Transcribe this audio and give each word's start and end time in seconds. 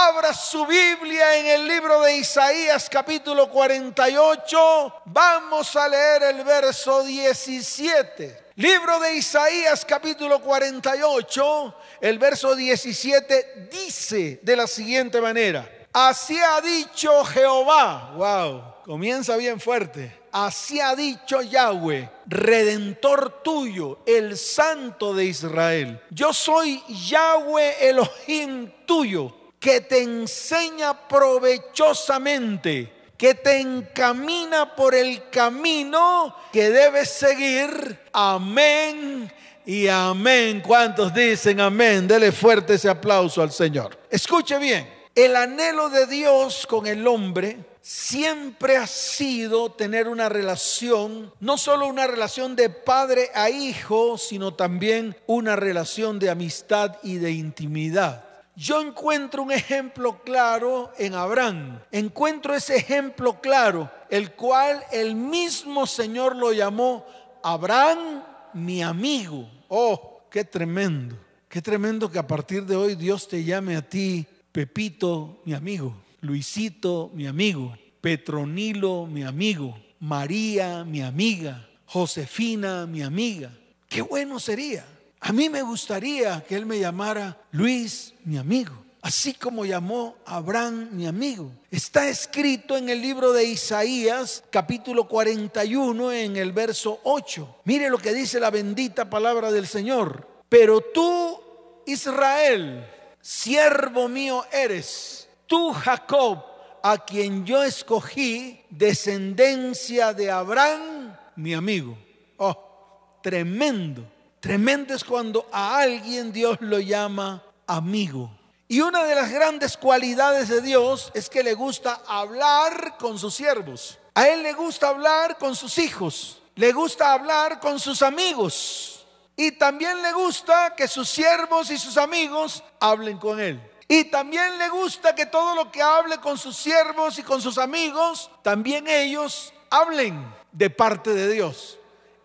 Abra 0.00 0.32
su 0.32 0.64
Biblia 0.64 1.38
en 1.38 1.46
el 1.46 1.66
libro 1.66 2.00
de 2.02 2.18
Isaías 2.18 2.88
capítulo 2.88 3.50
48. 3.50 4.94
Vamos 5.06 5.74
a 5.74 5.88
leer 5.88 6.22
el 6.22 6.44
verso 6.44 7.02
17. 7.02 8.44
Libro 8.54 9.00
de 9.00 9.16
Isaías 9.16 9.84
capítulo 9.84 10.40
48, 10.40 11.74
el 12.00 12.16
verso 12.20 12.54
17 12.54 13.68
dice 13.72 14.38
de 14.40 14.56
la 14.56 14.68
siguiente 14.68 15.20
manera. 15.20 15.68
Así 15.92 16.38
ha 16.38 16.60
dicho 16.60 17.24
Jehová. 17.24 18.12
Wow, 18.14 18.84
comienza 18.84 19.36
bien 19.36 19.58
fuerte. 19.58 20.16
Así 20.30 20.80
ha 20.80 20.94
dicho 20.94 21.42
Yahweh, 21.42 22.08
redentor 22.26 23.42
tuyo, 23.42 23.98
el 24.06 24.38
santo 24.38 25.12
de 25.12 25.24
Israel. 25.24 26.00
Yo 26.10 26.32
soy 26.32 26.84
Yahweh 26.86 27.88
Elohim 27.88 28.70
tuyo 28.86 29.37
que 29.58 29.80
te 29.80 30.02
enseña 30.02 31.08
provechosamente, 31.08 32.92
que 33.16 33.34
te 33.34 33.60
encamina 33.60 34.76
por 34.76 34.94
el 34.94 35.28
camino 35.30 36.34
que 36.52 36.70
debes 36.70 37.10
seguir. 37.10 37.98
Amén 38.12 39.32
y 39.66 39.88
amén. 39.88 40.62
¿Cuántos 40.64 41.12
dicen 41.12 41.60
amén? 41.60 42.06
Dele 42.06 42.30
fuerte 42.32 42.74
ese 42.74 42.88
aplauso 42.88 43.42
al 43.42 43.50
Señor. 43.50 43.98
Escuche 44.10 44.58
bien, 44.58 44.88
el 45.14 45.34
anhelo 45.34 45.88
de 45.90 46.06
Dios 46.06 46.66
con 46.66 46.86
el 46.86 47.06
hombre 47.06 47.58
siempre 47.82 48.76
ha 48.76 48.86
sido 48.86 49.72
tener 49.72 50.08
una 50.08 50.28
relación, 50.28 51.32
no 51.40 51.58
solo 51.58 51.86
una 51.86 52.06
relación 52.06 52.54
de 52.54 52.70
padre 52.70 53.30
a 53.34 53.50
hijo, 53.50 54.18
sino 54.18 54.54
también 54.54 55.16
una 55.26 55.56
relación 55.56 56.18
de 56.18 56.30
amistad 56.30 56.98
y 57.02 57.16
de 57.16 57.32
intimidad. 57.32 58.27
Yo 58.58 58.80
encuentro 58.80 59.44
un 59.44 59.52
ejemplo 59.52 60.20
claro 60.24 60.92
en 60.98 61.14
Abraham. 61.14 61.78
Encuentro 61.92 62.56
ese 62.56 62.74
ejemplo 62.74 63.40
claro, 63.40 63.88
el 64.10 64.32
cual 64.32 64.82
el 64.90 65.14
mismo 65.14 65.86
Señor 65.86 66.34
lo 66.34 66.52
llamó 66.52 67.06
Abraham, 67.44 68.24
mi 68.54 68.82
amigo. 68.82 69.48
Oh, 69.68 70.22
qué 70.28 70.42
tremendo. 70.42 71.16
Qué 71.48 71.62
tremendo 71.62 72.10
que 72.10 72.18
a 72.18 72.26
partir 72.26 72.64
de 72.64 72.74
hoy 72.74 72.96
Dios 72.96 73.28
te 73.28 73.44
llame 73.44 73.76
a 73.76 73.88
ti, 73.88 74.26
Pepito, 74.50 75.40
mi 75.44 75.54
amigo. 75.54 75.94
Luisito, 76.20 77.12
mi 77.14 77.28
amigo. 77.28 77.78
Petronilo, 78.00 79.06
mi 79.06 79.22
amigo. 79.22 79.78
María, 80.00 80.82
mi 80.82 81.00
amiga. 81.00 81.64
Josefina, 81.86 82.86
mi 82.86 83.02
amiga. 83.02 83.52
Qué 83.88 84.02
bueno 84.02 84.40
sería 84.40 84.84
a 85.20 85.32
mí 85.32 85.48
me 85.48 85.62
gustaría 85.62 86.44
que 86.46 86.54
él 86.54 86.64
me 86.64 86.78
llamara 86.78 87.36
Luis, 87.50 88.14
mi 88.24 88.38
amigo, 88.38 88.72
así 89.02 89.34
como 89.34 89.64
llamó 89.64 90.16
a 90.24 90.36
Abraham, 90.36 90.90
mi 90.92 91.06
amigo. 91.06 91.50
Está 91.70 92.08
escrito 92.08 92.76
en 92.76 92.88
el 92.88 93.02
libro 93.02 93.32
de 93.32 93.44
Isaías, 93.44 94.44
capítulo 94.50 95.08
41, 95.08 96.12
en 96.12 96.36
el 96.36 96.52
verso 96.52 97.00
8. 97.02 97.62
Mire 97.64 97.90
lo 97.90 97.98
que 97.98 98.14
dice 98.14 98.38
la 98.38 98.50
bendita 98.50 99.10
palabra 99.10 99.50
del 99.50 99.66
Señor. 99.66 100.26
Pero 100.48 100.80
tú, 100.80 101.40
Israel, 101.86 102.86
siervo 103.20 104.08
mío 104.08 104.44
eres, 104.52 105.28
tú, 105.46 105.72
Jacob, 105.72 106.44
a 106.82 107.04
quien 107.04 107.44
yo 107.44 107.64
escogí, 107.64 108.60
descendencia 108.70 110.14
de 110.14 110.30
Abraham, 110.30 111.16
mi 111.34 111.54
amigo. 111.54 111.98
Oh, 112.36 113.18
tremendo 113.20 114.17
Tremendo 114.40 114.94
es 114.94 115.02
cuando 115.04 115.48
a 115.52 115.78
alguien 115.78 116.32
Dios 116.32 116.58
lo 116.60 116.78
llama 116.78 117.42
amigo. 117.66 118.30
Y 118.68 118.80
una 118.80 119.04
de 119.04 119.14
las 119.14 119.30
grandes 119.30 119.76
cualidades 119.76 120.48
de 120.48 120.60
Dios 120.60 121.10
es 121.14 121.28
que 121.28 121.42
le 121.42 121.54
gusta 121.54 122.02
hablar 122.06 122.96
con 122.98 123.18
sus 123.18 123.34
siervos. 123.34 123.98
A 124.14 124.28
Él 124.28 124.42
le 124.42 124.52
gusta 124.52 124.88
hablar 124.88 125.38
con 125.38 125.56
sus 125.56 125.78
hijos. 125.78 126.42
Le 126.54 126.72
gusta 126.72 127.12
hablar 127.12 127.60
con 127.60 127.80
sus 127.80 128.02
amigos. 128.02 129.06
Y 129.36 129.52
también 129.52 130.02
le 130.02 130.12
gusta 130.12 130.74
que 130.76 130.86
sus 130.86 131.08
siervos 131.08 131.70
y 131.70 131.78
sus 131.78 131.96
amigos 131.96 132.62
hablen 132.80 133.18
con 133.18 133.40
Él. 133.40 133.60
Y 133.88 134.04
también 134.04 134.58
le 134.58 134.68
gusta 134.68 135.14
que 135.14 135.24
todo 135.24 135.54
lo 135.54 135.72
que 135.72 135.80
hable 135.80 136.18
con 136.18 136.36
sus 136.36 136.56
siervos 136.56 137.18
y 137.18 137.22
con 137.22 137.40
sus 137.40 137.56
amigos, 137.56 138.30
también 138.42 138.86
ellos 138.86 139.54
hablen 139.70 140.30
de 140.52 140.68
parte 140.68 141.14
de 141.14 141.32
Dios. 141.32 141.77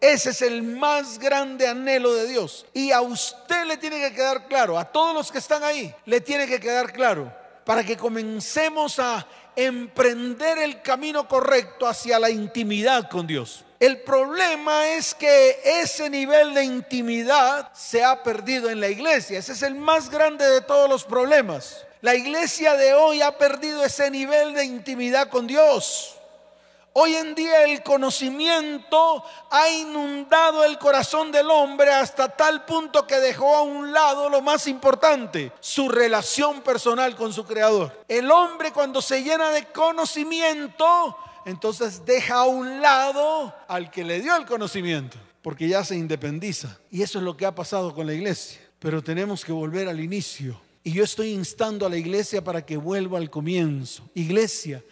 Ese 0.03 0.31
es 0.31 0.41
el 0.41 0.63
más 0.63 1.17
grande 1.17 1.65
anhelo 1.65 2.13
de 2.13 2.27
Dios. 2.27 2.65
Y 2.73 2.91
a 2.91 2.99
usted 2.99 3.63
le 3.63 3.77
tiene 3.77 4.01
que 4.01 4.13
quedar 4.13 4.49
claro, 4.49 4.77
a 4.77 4.83
todos 4.83 5.15
los 5.15 5.31
que 5.31 5.37
están 5.37 5.63
ahí, 5.63 5.95
le 6.05 6.19
tiene 6.19 6.45
que 6.45 6.59
quedar 6.59 6.91
claro, 6.91 7.33
para 7.63 7.85
que 7.85 7.95
comencemos 7.95 8.99
a 8.99 9.25
emprender 9.55 10.57
el 10.57 10.81
camino 10.81 11.25
correcto 11.25 11.87
hacia 11.87 12.19
la 12.19 12.29
intimidad 12.29 13.09
con 13.09 13.25
Dios. 13.25 13.63
El 13.79 14.01
problema 14.01 14.89
es 14.89 15.15
que 15.15 15.61
ese 15.63 16.09
nivel 16.09 16.53
de 16.53 16.65
intimidad 16.65 17.71
se 17.71 18.03
ha 18.03 18.23
perdido 18.23 18.69
en 18.69 18.81
la 18.81 18.89
iglesia. 18.89 19.39
Ese 19.39 19.53
es 19.53 19.61
el 19.61 19.75
más 19.75 20.09
grande 20.09 20.45
de 20.45 20.59
todos 20.59 20.89
los 20.89 21.05
problemas. 21.05 21.85
La 22.01 22.13
iglesia 22.13 22.75
de 22.75 22.93
hoy 22.93 23.21
ha 23.21 23.37
perdido 23.37 23.85
ese 23.85 24.11
nivel 24.11 24.53
de 24.53 24.65
intimidad 24.65 25.29
con 25.29 25.47
Dios. 25.47 26.17
Hoy 26.95 27.15
en 27.15 27.33
día 27.33 27.65
el 27.65 27.81
conocimiento 27.81 29.23
ha 29.49 29.67
inundado 29.67 30.63
el 30.63 30.77
corazón 30.77 31.31
del 31.31 31.49
hombre 31.49 31.89
hasta 31.89 32.29
tal 32.29 32.65
punto 32.65 33.07
que 33.07 33.19
dejó 33.19 33.55
a 33.55 33.63
un 33.63 33.91
lado 33.91 34.29
lo 34.29 34.43
más 34.43 34.67
importante, 34.67 35.51
su 35.59 35.89
relación 35.89 36.61
personal 36.61 37.15
con 37.15 37.33
su 37.33 37.45
creador. 37.45 37.99
El 38.07 38.29
hombre 38.29 38.71
cuando 38.71 39.01
se 39.01 39.23
llena 39.23 39.49
de 39.49 39.65
conocimiento, 39.65 41.17
entonces 41.47 42.05
deja 42.05 42.35
a 42.35 42.45
un 42.45 42.79
lado 42.79 43.55
al 43.67 43.89
que 43.89 44.03
le 44.03 44.21
dio 44.21 44.35
el 44.35 44.45
conocimiento, 44.45 45.17
porque 45.41 45.67
ya 45.67 45.83
se 45.83 45.95
independiza. 45.95 46.77
Y 46.91 47.01
eso 47.01 47.17
es 47.17 47.23
lo 47.23 47.35
que 47.35 47.47
ha 47.47 47.55
pasado 47.55 47.95
con 47.95 48.05
la 48.05 48.13
iglesia. 48.13 48.61
Pero 48.77 49.01
tenemos 49.01 49.43
que 49.43 49.51
volver 49.51 49.87
al 49.87 49.99
inicio. 49.99 50.61
Y 50.83 50.91
yo 50.91 51.03
estoy 51.03 51.31
instando 51.31 51.87
a 51.87 51.89
la 51.89 51.97
iglesia 51.97 52.43
para 52.43 52.63
que 52.63 52.77
vuelva 52.77 53.17
al 53.17 53.31
comienzo. 53.31 54.07
Iglesia, 54.13 54.83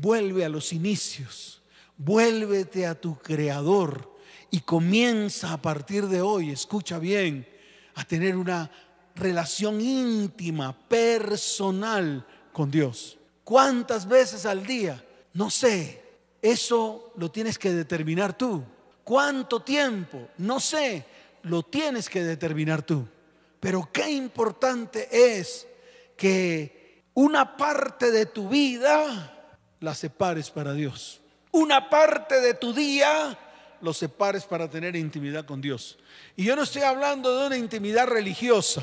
vuelve 0.00 0.44
a 0.44 0.48
los 0.48 0.72
inicios, 0.72 1.60
vuélvete 1.96 2.86
a 2.86 2.98
tu 2.98 3.18
creador 3.18 4.10
y 4.50 4.60
comienza 4.60 5.52
a 5.52 5.62
partir 5.62 6.06
de 6.06 6.22
hoy, 6.22 6.50
escucha 6.50 6.98
bien, 6.98 7.46
a 7.94 8.04
tener 8.04 8.36
una 8.36 8.70
relación 9.14 9.80
íntima, 9.80 10.76
personal 10.88 12.26
con 12.52 12.70
Dios. 12.70 13.18
¿Cuántas 13.44 14.08
veces 14.08 14.46
al 14.46 14.66
día? 14.66 15.04
No 15.34 15.50
sé, 15.50 16.02
eso 16.40 17.12
lo 17.16 17.30
tienes 17.30 17.58
que 17.58 17.72
determinar 17.72 18.36
tú. 18.36 18.64
¿Cuánto 19.04 19.60
tiempo? 19.60 20.28
No 20.38 20.60
sé, 20.60 21.04
lo 21.42 21.62
tienes 21.62 22.08
que 22.08 22.22
determinar 22.22 22.82
tú. 22.82 23.06
Pero 23.58 23.90
qué 23.92 24.10
importante 24.10 25.08
es 25.36 25.66
que 26.16 27.02
una 27.14 27.56
parte 27.56 28.10
de 28.10 28.26
tu 28.26 28.48
vida 28.48 29.39
la 29.80 29.94
separes 29.94 30.50
para 30.50 30.72
Dios. 30.72 31.20
Una 31.52 31.90
parte 31.90 32.40
de 32.40 32.54
tu 32.54 32.72
día 32.72 33.36
lo 33.80 33.92
separes 33.92 34.44
para 34.44 34.68
tener 34.68 34.94
intimidad 34.94 35.44
con 35.44 35.60
Dios. 35.60 35.98
Y 36.36 36.44
yo 36.44 36.54
no 36.54 36.62
estoy 36.62 36.82
hablando 36.82 37.38
de 37.38 37.46
una 37.46 37.56
intimidad 37.56 38.06
religiosa. 38.06 38.82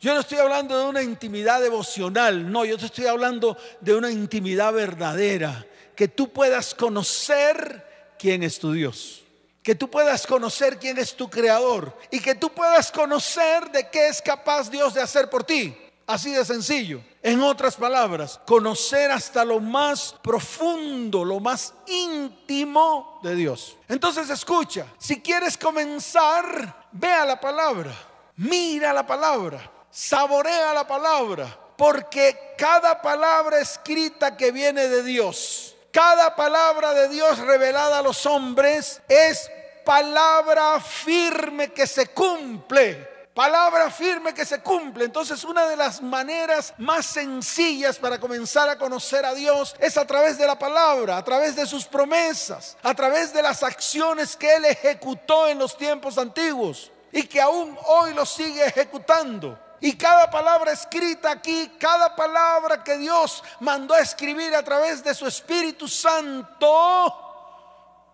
Yo 0.00 0.12
no 0.12 0.20
estoy 0.20 0.38
hablando 0.38 0.78
de 0.78 0.84
una 0.86 1.02
intimidad 1.02 1.60
devocional. 1.60 2.50
No, 2.50 2.64
yo 2.64 2.76
te 2.76 2.86
estoy 2.86 3.06
hablando 3.06 3.56
de 3.80 3.94
una 3.94 4.10
intimidad 4.10 4.72
verdadera. 4.72 5.64
Que 5.94 6.08
tú 6.08 6.30
puedas 6.32 6.74
conocer 6.74 8.14
quién 8.18 8.42
es 8.42 8.58
tu 8.58 8.72
Dios. 8.72 9.22
Que 9.62 9.74
tú 9.74 9.88
puedas 9.88 10.26
conocer 10.26 10.78
quién 10.78 10.98
es 10.98 11.16
tu 11.16 11.30
creador. 11.30 11.96
Y 12.10 12.20
que 12.20 12.34
tú 12.34 12.50
puedas 12.50 12.92
conocer 12.92 13.70
de 13.70 13.88
qué 13.88 14.08
es 14.08 14.20
capaz 14.20 14.70
Dios 14.70 14.92
de 14.92 15.00
hacer 15.00 15.30
por 15.30 15.44
ti. 15.44 15.74
Así 16.06 16.30
de 16.32 16.44
sencillo. 16.44 17.02
En 17.20 17.42
otras 17.42 17.74
palabras, 17.74 18.40
conocer 18.46 19.10
hasta 19.10 19.44
lo 19.44 19.58
más 19.58 20.14
profundo, 20.22 21.24
lo 21.24 21.40
más 21.40 21.74
íntimo 21.86 23.18
de 23.24 23.34
Dios. 23.34 23.76
Entonces 23.88 24.30
escucha, 24.30 24.86
si 24.98 25.20
quieres 25.20 25.58
comenzar, 25.58 26.86
vea 26.92 27.24
la 27.24 27.40
palabra, 27.40 27.92
mira 28.36 28.92
la 28.92 29.04
palabra, 29.04 29.68
saborea 29.90 30.72
la 30.72 30.86
palabra, 30.86 31.58
porque 31.76 32.54
cada 32.56 33.02
palabra 33.02 33.58
escrita 33.58 34.36
que 34.36 34.52
viene 34.52 34.86
de 34.86 35.02
Dios, 35.02 35.74
cada 35.90 36.36
palabra 36.36 36.94
de 36.94 37.08
Dios 37.08 37.38
revelada 37.38 37.98
a 37.98 38.02
los 38.02 38.24
hombres 38.26 39.02
es 39.08 39.50
palabra 39.84 40.80
firme 40.80 41.72
que 41.72 41.88
se 41.88 42.08
cumple 42.08 43.15
Palabra 43.36 43.90
firme 43.90 44.32
que 44.32 44.46
se 44.46 44.62
cumple. 44.62 45.04
Entonces 45.04 45.44
una 45.44 45.66
de 45.66 45.76
las 45.76 46.00
maneras 46.00 46.72
más 46.78 47.04
sencillas 47.04 47.98
para 47.98 48.18
comenzar 48.18 48.66
a 48.70 48.78
conocer 48.78 49.26
a 49.26 49.34
Dios 49.34 49.76
es 49.78 49.98
a 49.98 50.06
través 50.06 50.38
de 50.38 50.46
la 50.46 50.58
palabra, 50.58 51.18
a 51.18 51.22
través 51.22 51.54
de 51.54 51.66
sus 51.66 51.84
promesas, 51.84 52.78
a 52.82 52.94
través 52.94 53.34
de 53.34 53.42
las 53.42 53.62
acciones 53.62 54.38
que 54.38 54.54
Él 54.54 54.64
ejecutó 54.64 55.48
en 55.48 55.58
los 55.58 55.76
tiempos 55.76 56.16
antiguos 56.16 56.90
y 57.12 57.24
que 57.24 57.38
aún 57.38 57.76
hoy 57.84 58.14
lo 58.14 58.24
sigue 58.24 58.64
ejecutando. 58.64 59.58
Y 59.82 59.98
cada 59.98 60.30
palabra 60.30 60.72
escrita 60.72 61.30
aquí, 61.30 61.72
cada 61.78 62.16
palabra 62.16 62.82
que 62.82 62.96
Dios 62.96 63.44
mandó 63.60 63.92
a 63.92 64.00
escribir 64.00 64.54
a 64.54 64.62
través 64.62 65.04
de 65.04 65.14
su 65.14 65.26
Espíritu 65.26 65.86
Santo, 65.88 67.14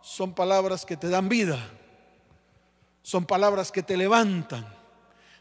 son 0.02 0.34
palabras 0.34 0.84
que 0.84 0.96
te 0.96 1.08
dan 1.08 1.28
vida, 1.28 1.60
son 3.02 3.24
palabras 3.24 3.70
que 3.70 3.84
te 3.84 3.96
levantan, 3.96 4.81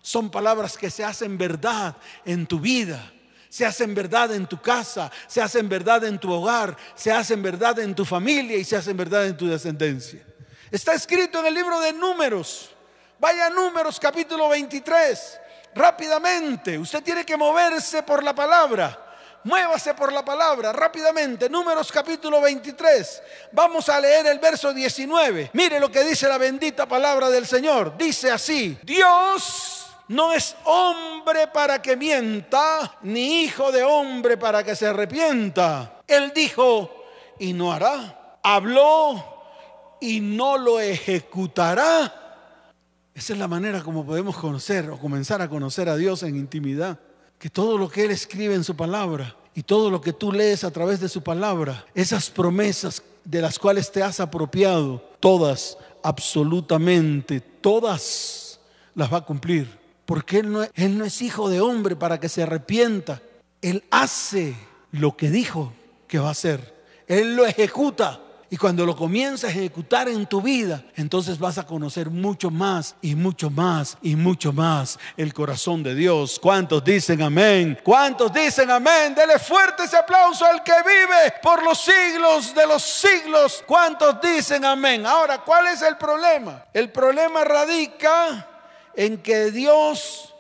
son 0.02 0.30
palabras 0.30 0.78
que 0.78 0.90
se 0.90 1.04
hacen 1.04 1.38
verdad 1.38 1.96
en 2.26 2.46
tu 2.48 2.60
vida, 2.60 3.12
se 3.50 3.66
hacen 3.66 3.94
verdad 3.94 4.34
en 4.34 4.48
tu 4.48 4.62
casa, 4.62 5.12
se 5.28 5.42
hacen 5.42 5.68
verdad 5.70 6.04
en 6.06 6.18
tu 6.18 6.32
hogar, 6.32 6.76
se 6.96 7.12
hacen 7.12 7.42
verdad 7.44 7.80
en 7.80 7.94
tu 7.94 8.06
familia 8.06 8.58
y 8.58 8.64
se 8.64 8.76
hacen 8.76 8.98
verdad 8.98 9.28
en 9.28 9.38
tu 9.38 9.48
descendencia. 9.48 10.24
Está 10.72 10.94
escrito 10.94 11.40
en 11.40 11.48
el 11.48 11.54
libro 11.54 11.80
de 11.80 11.94
números. 11.94 12.70
Vaya 13.20 13.48
a 13.48 13.50
números 13.50 14.00
capítulo 14.00 14.50
23 14.50 15.40
rápidamente. 15.76 16.78
Usted 16.78 17.04
tiene 17.04 17.26
que 17.26 17.38
moverse 17.38 18.04
por 18.04 18.24
la 18.24 18.34
palabra. 18.34 19.08
Muévase 19.44 19.94
por 19.96 20.14
la 20.14 20.24
palabra 20.24 20.72
rápidamente. 20.72 21.50
Números 21.50 21.92
capítulo 21.92 22.40
23. 22.42 23.24
Vamos 23.52 23.90
a 23.90 24.00
leer 24.00 24.28
el 24.28 24.40
verso 24.40 24.74
19. 24.74 25.52
Mire 25.54 25.80
lo 25.80 25.92
que 25.92 26.04
dice 26.04 26.28
la 26.28 26.38
bendita 26.38 26.88
palabra 26.88 27.30
del 27.30 27.46
Señor. 27.46 27.98
Dice 27.98 28.32
así, 28.32 28.78
Dios 28.84 29.81
no 30.12 30.34
es 30.34 30.58
hombre 30.66 31.48
para 31.48 31.82
que 31.82 31.96
mienta, 31.96 32.98
ni 33.02 33.44
hijo 33.44 33.72
de 33.72 33.82
hombre 33.84 34.36
para 34.36 34.62
que 34.62 34.76
se 34.76 34.88
arrepienta. 34.88 36.02
Él 36.06 36.34
dijo 36.36 36.92
y 37.40 37.54
no 37.54 37.72
hará. 37.72 38.38
Habló 38.44 39.24
y 40.02 40.20
no 40.20 40.58
lo 40.58 40.82
ejecutará. 40.82 42.14
Esa 43.16 43.34
es 43.34 43.40
la 43.40 43.48
manera 43.48 43.82
como 43.84 44.06
podemos 44.06 44.36
conocer 44.36 44.90
o 44.90 45.00
comenzar 45.00 45.42
a 45.42 45.48
conocer 45.48 45.88
a 45.88 45.96
Dios 45.96 46.24
en 46.24 46.36
intimidad. 46.36 47.00
Que 47.40 47.50
todo 47.50 47.78
lo 47.78 47.90
que 47.90 48.04
Él 48.04 48.12
escribe 48.12 48.54
en 48.54 48.66
su 48.66 48.76
palabra 48.76 49.34
y 49.56 49.64
todo 49.64 49.90
lo 49.90 50.02
que 50.02 50.12
tú 50.12 50.34
lees 50.34 50.66
a 50.66 50.72
través 50.72 51.00
de 51.00 51.08
su 51.08 51.24
palabra, 51.24 51.86
esas 51.96 52.30
promesas 52.30 53.02
de 53.24 53.42
las 53.42 53.58
cuales 53.58 53.90
te 53.90 54.04
has 54.04 54.20
apropiado, 54.20 55.02
todas, 55.22 55.78
absolutamente, 56.04 57.40
todas 57.40 58.60
las 58.94 59.12
va 59.12 59.20
a 59.20 59.26
cumplir. 59.26 59.81
Porque 60.06 60.40
Él 60.40 60.52
no, 60.52 61.06
es 61.06 61.22
hijo 61.22 61.50
de 61.50 61.62
hombre 61.62 61.96
para 61.96 62.20
que 62.20 62.30
se 62.30 62.44
arrepienta. 62.44 63.22
Él 63.62 63.84
hace 63.92 64.56
lo 64.92 65.16
que 65.16 65.30
dijo 65.30 65.74
que 66.08 66.20
va 66.20 66.30
a 66.30 66.32
hacer. 66.32 66.76
Él 67.08 67.36
lo 67.36 67.46
ejecuta. 67.46 68.20
Y 68.54 68.58
cuando 68.58 68.86
lo 68.86 68.98
comienzas 68.98 69.46
a 69.46 69.54
ejecutar 69.54 70.10
en 70.10 70.26
tu 70.26 70.42
vida, 70.42 70.84
entonces 70.98 71.40
vas 71.40 71.58
a 71.58 71.66
conocer 71.66 72.10
mucho 72.10 72.52
más 72.52 72.96
y 73.02 73.16
mucho 73.16 73.50
más 73.50 73.98
y 74.02 74.18
mucho 74.18 74.52
más 74.52 75.00
el 75.16 75.34
corazón 75.34 75.82
de 75.84 75.96
Dios. 75.96 76.38
¿Cuántos 76.38 76.84
dicen 76.84 77.22
amén? 77.22 77.80
¿Cuántos 77.82 78.34
dicen 78.34 78.70
amén? 78.70 79.16
Dele 79.16 79.40
fuerte 79.40 79.86
ese 79.86 79.96
aplauso 79.96 80.46
al 80.46 80.62
que 80.64 80.74
vive 80.86 81.34
por 81.42 81.64
los 81.64 81.80
siglos 81.80 82.54
de 82.54 82.68
los 82.68 82.84
siglos. 82.84 83.64
¿Cuántos 83.66 84.20
dicen 84.20 84.66
amén? 84.66 85.06
Ahora, 85.06 85.38
¿cuál 85.38 85.68
es 85.68 85.82
el 85.82 85.96
problema? 85.96 86.66
El 86.74 86.92
problema 86.92 87.46
radica 87.46 88.51
en 88.96 89.22
que 89.22 89.52
Dios 89.52 90.34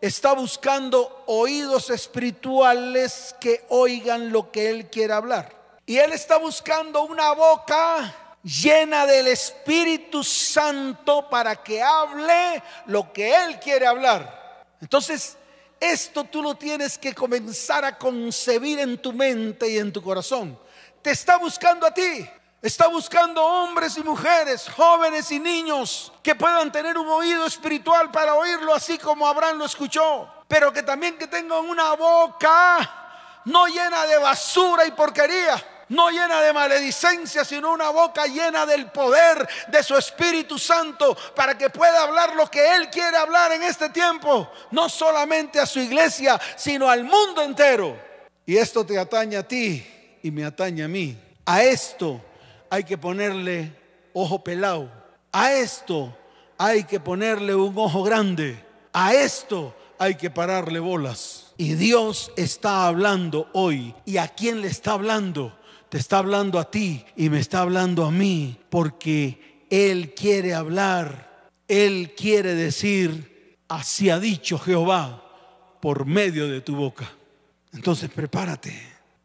está 0.00 0.32
buscando 0.32 1.24
oídos 1.26 1.90
espirituales 1.90 3.34
que 3.40 3.64
oigan 3.68 4.32
lo 4.32 4.50
que 4.50 4.70
Él 4.70 4.88
quiere 4.90 5.12
hablar. 5.12 5.52
Y 5.86 5.96
Él 5.98 6.12
está 6.12 6.36
buscando 6.36 7.02
una 7.02 7.32
boca 7.32 8.14
llena 8.42 9.06
del 9.06 9.26
Espíritu 9.28 10.22
Santo 10.22 11.28
para 11.28 11.56
que 11.56 11.82
hable 11.82 12.62
lo 12.86 13.12
que 13.12 13.34
Él 13.34 13.58
quiere 13.58 13.86
hablar. 13.86 14.66
Entonces, 14.80 15.36
esto 15.80 16.24
tú 16.24 16.42
lo 16.42 16.54
tienes 16.56 16.98
que 16.98 17.14
comenzar 17.14 17.84
a 17.84 17.96
concebir 17.96 18.78
en 18.80 18.98
tu 18.98 19.12
mente 19.12 19.68
y 19.68 19.78
en 19.78 19.92
tu 19.92 20.02
corazón. 20.02 20.58
Te 21.02 21.10
está 21.10 21.36
buscando 21.36 21.86
a 21.86 21.94
ti. 21.94 22.28
Está 22.60 22.88
buscando 22.88 23.44
hombres 23.44 23.96
y 23.98 24.02
mujeres, 24.02 24.68
jóvenes 24.68 25.30
y 25.30 25.38
niños 25.38 26.12
que 26.24 26.34
puedan 26.34 26.72
tener 26.72 26.98
un 26.98 27.06
oído 27.06 27.46
espiritual 27.46 28.10
para 28.10 28.34
oírlo 28.34 28.74
así 28.74 28.98
como 28.98 29.28
Abraham 29.28 29.58
lo 29.58 29.64
escuchó, 29.64 30.28
pero 30.48 30.72
que 30.72 30.82
también 30.82 31.16
que 31.16 31.28
tengan 31.28 31.64
una 31.64 31.94
boca 31.94 33.42
no 33.44 33.66
llena 33.68 34.06
de 34.06 34.18
basura 34.18 34.84
y 34.86 34.90
porquería, 34.90 35.64
no 35.90 36.10
llena 36.10 36.42
de 36.42 36.52
maledicencia, 36.52 37.44
sino 37.44 37.72
una 37.72 37.90
boca 37.90 38.26
llena 38.26 38.66
del 38.66 38.90
poder 38.90 39.48
de 39.68 39.80
su 39.84 39.96
Espíritu 39.96 40.58
Santo 40.58 41.16
para 41.36 41.56
que 41.56 41.70
pueda 41.70 42.02
hablar 42.02 42.34
lo 42.34 42.50
que 42.50 42.74
Él 42.74 42.90
quiere 42.90 43.16
hablar 43.18 43.52
en 43.52 43.62
este 43.62 43.88
tiempo, 43.90 44.50
no 44.72 44.88
solamente 44.88 45.60
a 45.60 45.66
su 45.66 45.78
iglesia, 45.78 46.40
sino 46.56 46.90
al 46.90 47.04
mundo 47.04 47.40
entero. 47.40 47.96
Y 48.44 48.56
esto 48.56 48.84
te 48.84 48.98
atañe 48.98 49.36
a 49.36 49.46
ti 49.46 50.18
y 50.24 50.30
me 50.32 50.44
atañe 50.44 50.82
a 50.82 50.88
mí. 50.88 51.16
A 51.46 51.62
esto 51.62 52.20
hay 52.70 52.84
que 52.84 52.98
ponerle 52.98 53.72
ojo 54.12 54.42
pelado. 54.42 54.90
A 55.32 55.52
esto 55.52 56.16
hay 56.56 56.84
que 56.84 57.00
ponerle 57.00 57.54
un 57.54 57.76
ojo 57.76 58.02
grande. 58.02 58.64
A 58.92 59.14
esto 59.14 59.74
hay 59.98 60.14
que 60.14 60.30
pararle 60.30 60.80
bolas. 60.80 61.54
Y 61.56 61.74
Dios 61.74 62.32
está 62.36 62.86
hablando 62.86 63.48
hoy. 63.52 63.94
¿Y 64.04 64.16
a 64.16 64.28
quién 64.28 64.60
le 64.62 64.68
está 64.68 64.92
hablando? 64.92 65.58
te 65.88 65.98
está 65.98 66.18
hablando 66.18 66.58
a 66.58 66.70
ti 66.70 67.04
y 67.16 67.30
me 67.30 67.40
está 67.40 67.60
hablando 67.60 68.04
a 68.04 68.10
mí 68.10 68.58
porque 68.68 69.64
Él 69.70 70.14
quiere 70.14 70.54
hablar, 70.54 71.50
Él 71.66 72.14
quiere 72.16 72.54
decir, 72.54 73.56
así 73.68 74.10
ha 74.10 74.18
dicho 74.18 74.58
Jehová 74.58 75.24
por 75.80 76.04
medio 76.04 76.48
de 76.48 76.60
tu 76.60 76.76
boca. 76.76 77.10
Entonces 77.72 78.10
prepárate, 78.10 78.74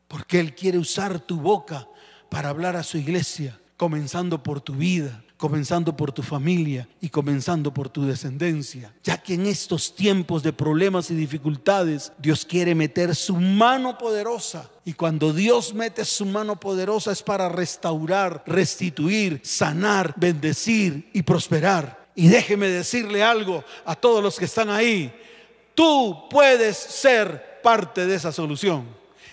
porque 0.07 0.39
Él 0.39 0.55
quiere 0.55 0.77
usar 0.77 1.19
tu 1.19 1.39
boca 1.39 1.87
para 2.33 2.50
hablar 2.50 2.75
a 2.75 2.81
su 2.81 2.97
iglesia, 2.97 3.59
comenzando 3.77 4.41
por 4.41 4.59
tu 4.59 4.74
vida, 4.74 5.24
comenzando 5.38 5.95
por 5.95 6.12
tu 6.12 6.24
familia 6.24 6.89
y 7.00 7.09
comenzando 7.09 7.71
por 7.71 7.89
tu 7.89 8.07
descendencia. 8.07 8.91
Ya 9.03 9.21
que 9.21 9.35
en 9.35 9.45
estos 9.45 9.94
tiempos 9.94 10.41
de 10.41 10.51
problemas 10.51 11.12
y 11.12 11.15
dificultades, 11.15 12.12
Dios 12.18 12.44
quiere 12.44 12.74
meter 12.74 13.15
su 13.15 13.35
mano 13.35 14.00
poderosa. 14.00 14.68
Y 14.83 14.94
cuando 14.94 15.31
Dios 15.31 15.75
mete 15.75 16.06
su 16.06 16.25
mano 16.25 16.59
poderosa 16.59 17.12
es 17.12 17.21
para 17.21 17.50
restaurar, 17.50 18.44
restituir, 18.47 19.39
sanar, 19.44 20.15
bendecir 20.18 21.12
y 21.13 21.21
prosperar. 21.21 22.07
Y 22.15 22.29
déjeme 22.29 22.68
decirle 22.68 23.21
algo 23.21 23.63
a 23.86 23.95
todos 23.95 24.24
los 24.24 24.39
que 24.39 24.45
están 24.45 24.71
ahí. 24.71 25.13
Tú 25.75 26.27
puedes 26.31 26.77
ser 26.77 27.62
parte 27.62 28.07
de 28.07 28.15
esa 28.15 28.31
solución. 28.31 28.88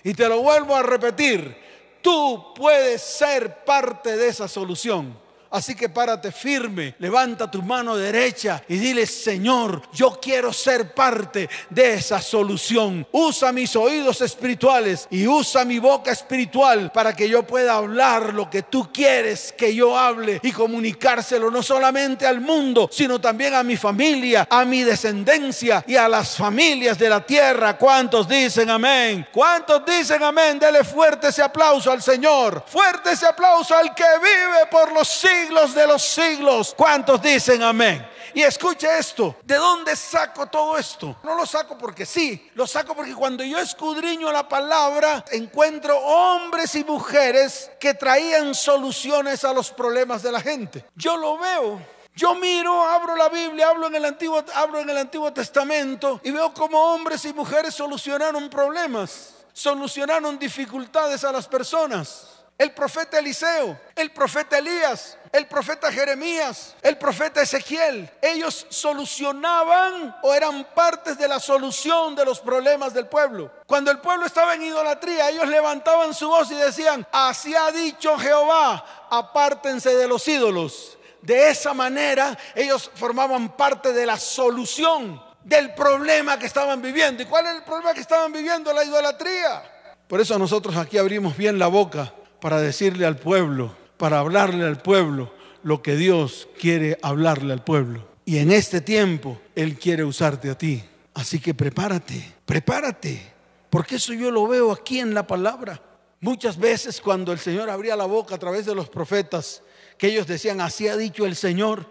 Y 0.04 0.12
te 0.12 0.28
lo 0.28 0.42
vuelvo 0.42 0.76
a 0.76 0.82
repetir. 0.82 1.69
Tú 2.02 2.54
puedes 2.54 3.02
ser 3.02 3.64
parte 3.64 4.16
de 4.16 4.28
esa 4.28 4.48
solución. 4.48 5.19
Así 5.52 5.74
que 5.74 5.88
párate 5.88 6.30
firme, 6.30 6.94
levanta 7.00 7.50
tu 7.50 7.60
mano 7.60 7.96
derecha 7.96 8.62
y 8.68 8.76
dile, 8.76 9.04
Señor, 9.04 9.82
yo 9.92 10.16
quiero 10.22 10.52
ser 10.52 10.94
parte 10.94 11.50
de 11.68 11.94
esa 11.94 12.22
solución. 12.22 13.04
Usa 13.10 13.50
mis 13.50 13.74
oídos 13.74 14.20
espirituales 14.20 15.08
y 15.10 15.26
usa 15.26 15.64
mi 15.64 15.80
boca 15.80 16.12
espiritual 16.12 16.92
para 16.92 17.16
que 17.16 17.28
yo 17.28 17.42
pueda 17.42 17.74
hablar 17.74 18.32
lo 18.32 18.48
que 18.48 18.62
tú 18.62 18.92
quieres 18.92 19.52
que 19.58 19.74
yo 19.74 19.98
hable 19.98 20.38
y 20.40 20.52
comunicárselo 20.52 21.50
no 21.50 21.64
solamente 21.64 22.28
al 22.28 22.40
mundo, 22.40 22.88
sino 22.92 23.20
también 23.20 23.54
a 23.54 23.64
mi 23.64 23.76
familia, 23.76 24.46
a 24.48 24.64
mi 24.64 24.84
descendencia 24.84 25.82
y 25.84 25.96
a 25.96 26.08
las 26.08 26.36
familias 26.36 26.96
de 26.96 27.08
la 27.08 27.26
tierra. 27.26 27.76
¿Cuántos 27.76 28.28
dicen 28.28 28.70
amén? 28.70 29.26
¿Cuántos 29.32 29.84
dicen 29.84 30.22
amén? 30.22 30.60
Dele 30.60 30.84
fuerte 30.84 31.26
ese 31.26 31.42
aplauso 31.42 31.90
al 31.90 32.00
Señor. 32.00 32.62
Fuerte 32.68 33.10
ese 33.10 33.26
aplauso 33.26 33.74
al 33.74 33.92
que 33.96 34.04
vive 34.22 34.66
por 34.70 34.92
los 34.92 35.08
siglos 35.08 35.39
siglos 35.40 35.74
de 35.74 35.86
los 35.86 36.02
siglos. 36.02 36.74
¿Cuántos 36.76 37.20
dicen 37.22 37.62
amén? 37.62 38.06
Y 38.32 38.42
escuche 38.42 38.86
esto, 38.96 39.36
¿de 39.42 39.56
dónde 39.56 39.96
saco 39.96 40.46
todo 40.46 40.78
esto? 40.78 41.16
No 41.24 41.34
lo 41.34 41.44
saco 41.44 41.76
porque 41.76 42.06
sí, 42.06 42.48
lo 42.54 42.64
saco 42.64 42.94
porque 42.94 43.14
cuando 43.14 43.42
yo 43.42 43.58
escudriño 43.58 44.30
la 44.30 44.48
palabra, 44.48 45.24
encuentro 45.32 45.98
hombres 45.98 46.76
y 46.76 46.84
mujeres 46.84 47.72
que 47.80 47.94
traían 47.94 48.54
soluciones 48.54 49.42
a 49.42 49.52
los 49.52 49.72
problemas 49.72 50.22
de 50.22 50.30
la 50.30 50.40
gente. 50.40 50.84
Yo 50.94 51.16
lo 51.16 51.38
veo. 51.38 51.80
Yo 52.14 52.34
miro, 52.36 52.86
abro 52.86 53.16
la 53.16 53.28
Biblia, 53.28 53.68
hablo 53.68 53.88
en 53.88 53.96
el 53.96 54.04
Antiguo, 54.04 54.44
hablo 54.54 54.80
en 54.80 54.90
el 54.90 54.98
Antiguo 54.98 55.32
Testamento 55.32 56.20
y 56.22 56.30
veo 56.30 56.52
cómo 56.54 56.78
hombres 56.94 57.24
y 57.24 57.32
mujeres 57.32 57.74
solucionaron 57.74 58.48
problemas, 58.50 59.34
solucionaron 59.52 60.38
dificultades 60.38 61.24
a 61.24 61.32
las 61.32 61.48
personas. 61.48 62.26
El 62.60 62.72
profeta 62.72 63.18
Eliseo, 63.18 63.80
el 63.96 64.12
profeta 64.12 64.58
Elías, 64.58 65.16
el 65.32 65.46
profeta 65.46 65.92
Jeremías, 65.92 66.74
el 66.82 66.98
profeta 66.98 67.42
Ezequiel. 67.42 68.10
Ellos 68.20 68.66
solucionaban 68.68 70.16
o 70.22 70.34
eran 70.34 70.66
partes 70.74 71.16
de 71.18 71.28
la 71.28 71.38
solución 71.38 72.14
de 72.14 72.24
los 72.24 72.40
problemas 72.40 72.92
del 72.92 73.06
pueblo. 73.06 73.50
Cuando 73.66 73.90
el 73.90 73.98
pueblo 73.98 74.26
estaba 74.26 74.54
en 74.54 74.62
idolatría, 74.62 75.30
ellos 75.30 75.48
levantaban 75.48 76.14
su 76.14 76.28
voz 76.28 76.50
y 76.50 76.54
decían, 76.54 77.06
así 77.12 77.54
ha 77.54 77.70
dicho 77.70 78.18
Jehová, 78.18 79.06
apártense 79.10 79.94
de 79.94 80.08
los 80.08 80.26
ídolos. 80.26 80.98
De 81.22 81.50
esa 81.50 81.74
manera 81.74 82.36
ellos 82.54 82.90
formaban 82.94 83.56
parte 83.56 83.92
de 83.92 84.06
la 84.06 84.18
solución 84.18 85.22
del 85.44 85.74
problema 85.74 86.38
que 86.38 86.46
estaban 86.46 86.82
viviendo. 86.82 87.22
¿Y 87.22 87.26
cuál 87.26 87.46
es 87.46 87.54
el 87.56 87.62
problema 87.62 87.94
que 87.94 88.00
estaban 88.00 88.32
viviendo? 88.32 88.72
La 88.72 88.84
idolatría. 88.84 89.62
Por 90.08 90.20
eso 90.20 90.38
nosotros 90.38 90.76
aquí 90.76 90.98
abrimos 90.98 91.36
bien 91.36 91.58
la 91.58 91.68
boca 91.68 92.12
para 92.40 92.60
decirle 92.60 93.06
al 93.06 93.16
pueblo, 93.16 93.76
para 94.00 94.20
hablarle 94.20 94.64
al 94.64 94.80
pueblo 94.80 95.30
lo 95.62 95.82
que 95.82 95.94
Dios 95.94 96.48
quiere 96.58 96.98
hablarle 97.02 97.52
al 97.52 97.62
pueblo. 97.62 98.08
Y 98.24 98.38
en 98.38 98.50
este 98.50 98.80
tiempo 98.80 99.38
Él 99.54 99.78
quiere 99.78 100.04
usarte 100.04 100.48
a 100.48 100.56
ti. 100.56 100.82
Así 101.12 101.38
que 101.38 101.52
prepárate, 101.52 102.32
prepárate, 102.46 103.20
porque 103.68 103.96
eso 103.96 104.14
yo 104.14 104.30
lo 104.30 104.48
veo 104.48 104.72
aquí 104.72 105.00
en 105.00 105.12
la 105.12 105.26
palabra. 105.26 105.82
Muchas 106.20 106.56
veces 106.58 106.98
cuando 106.98 107.30
el 107.30 107.38
Señor 107.38 107.68
abría 107.68 107.94
la 107.94 108.06
boca 108.06 108.36
a 108.36 108.38
través 108.38 108.64
de 108.64 108.74
los 108.74 108.88
profetas, 108.88 109.62
que 109.98 110.06
ellos 110.06 110.26
decían, 110.26 110.62
así 110.62 110.88
ha 110.88 110.96
dicho 110.96 111.26
el 111.26 111.36
Señor, 111.36 111.84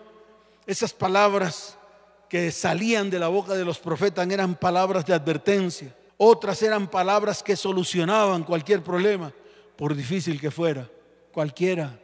esas 0.65 0.93
palabras 0.93 1.77
que 2.27 2.51
salían 2.51 3.11
de 3.11 3.19
la 3.19 3.27
boca 3.27 3.53
de 3.53 3.65
los 3.65 3.77
profetas 3.77 4.27
eran 4.27 4.55
palabras 4.55 5.05
de 5.05 5.13
advertencia. 5.13 5.95
Otras 6.17 6.63
eran 6.63 6.87
palabras 6.89 7.43
que 7.43 7.55
solucionaban 7.55 8.43
cualquier 8.43 8.81
problema, 8.81 9.31
por 9.75 9.95
difícil 9.95 10.41
que 10.41 10.49
fuera, 10.49 10.89
cualquiera. 11.31 11.99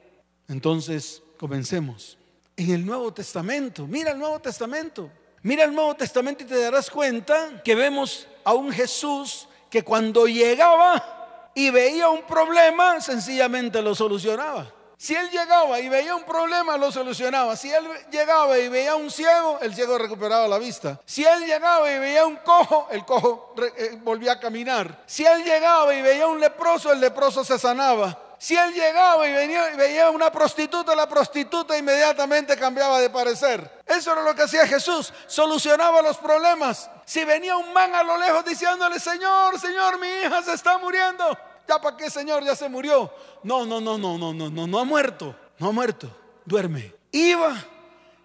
Entonces, 0.47 1.21
comencemos. 1.37 2.17
En 2.57 2.71
el 2.71 2.85
Nuevo 2.85 3.13
Testamento, 3.13 3.85
mira 3.87 4.11
el 4.11 4.19
Nuevo 4.19 4.39
Testamento. 4.39 5.09
Mira 5.45 5.63
el 5.65 5.75
Nuevo 5.75 5.93
Testamento 5.95 6.43
y 6.43 6.47
te 6.47 6.59
darás 6.59 6.89
cuenta 6.89 7.61
que 7.63 7.75
vemos 7.75 8.27
a 8.43 8.55
un 8.55 8.71
Jesús 8.71 9.47
que 9.69 9.83
cuando 9.83 10.25
llegaba 10.25 11.51
y 11.53 11.69
veía 11.69 12.09
un 12.09 12.23
problema, 12.23 12.99
sencillamente 12.99 13.79
lo 13.81 13.93
solucionaba. 13.93 14.73
Si 14.97 15.13
él 15.13 15.29
llegaba 15.29 15.79
y 15.79 15.87
veía 15.87 16.15
un 16.15 16.23
problema, 16.23 16.77
lo 16.77 16.91
solucionaba. 16.91 17.55
Si 17.55 17.71
él 17.71 17.85
llegaba 18.11 18.57
y 18.57 18.69
veía 18.69 18.95
un 18.95 19.11
ciego, 19.11 19.59
el 19.61 19.75
ciego 19.75 19.97
recuperaba 19.97 20.47
la 20.47 20.57
vista. 20.57 20.99
Si 21.05 21.23
él 21.23 21.45
llegaba 21.45 21.91
y 21.91 21.99
veía 21.99 22.25
un 22.25 22.37
cojo, 22.37 22.87
el 22.89 23.05
cojo 23.05 23.53
eh, 23.77 23.99
volvía 24.01 24.31
a 24.31 24.39
caminar. 24.39 25.03
Si 25.05 25.25
él 25.25 25.43
llegaba 25.43 25.93
y 25.93 26.01
veía 26.01 26.25
un 26.25 26.39
leproso, 26.39 26.91
el 26.91 26.99
leproso 26.99 27.43
se 27.43 27.59
sanaba. 27.59 28.19
Si 28.45 28.55
él 28.55 28.75
llegaba 28.75 29.27
y, 29.27 29.33
venía, 29.33 29.73
y 29.73 29.75
veía 29.75 30.11
una 30.11 30.31
prostituta, 30.31 30.93
la 30.93 31.09
prostituta 31.09 31.75
inmediatamente 31.75 32.55
cambiaba 32.55 32.99
de 32.99 33.09
parecer. 33.09 33.81
Eso 33.87 34.11
era 34.11 34.21
lo 34.21 34.35
que 34.35 34.43
hacía 34.43 34.67
Jesús, 34.67 35.11
solucionaba 35.25 36.03
los 36.03 36.17
problemas. 36.17 36.87
Si 37.05 37.25
venía 37.25 37.57
un 37.57 37.73
man 37.73 37.95
a 37.95 38.03
lo 38.03 38.19
lejos 38.19 38.45
diciéndole, 38.45 38.99
Señor, 38.99 39.59
Señor, 39.59 39.99
mi 39.99 40.07
hija 40.07 40.43
se 40.43 40.53
está 40.53 40.77
muriendo. 40.77 41.35
¿Ya 41.67 41.81
para 41.81 41.97
qué, 41.97 42.07
Señor? 42.11 42.43
Ya 42.43 42.55
se 42.55 42.69
murió. 42.69 43.11
No, 43.41 43.65
no, 43.65 43.81
no, 43.81 43.97
no, 43.97 44.15
no, 44.15 44.31
no, 44.31 44.51
no, 44.51 44.67
no 44.67 44.79
ha 44.79 44.83
muerto. 44.83 45.35
No 45.57 45.69
ha 45.69 45.71
muerto. 45.71 46.15
Duerme. 46.45 46.93
Iba 47.11 47.55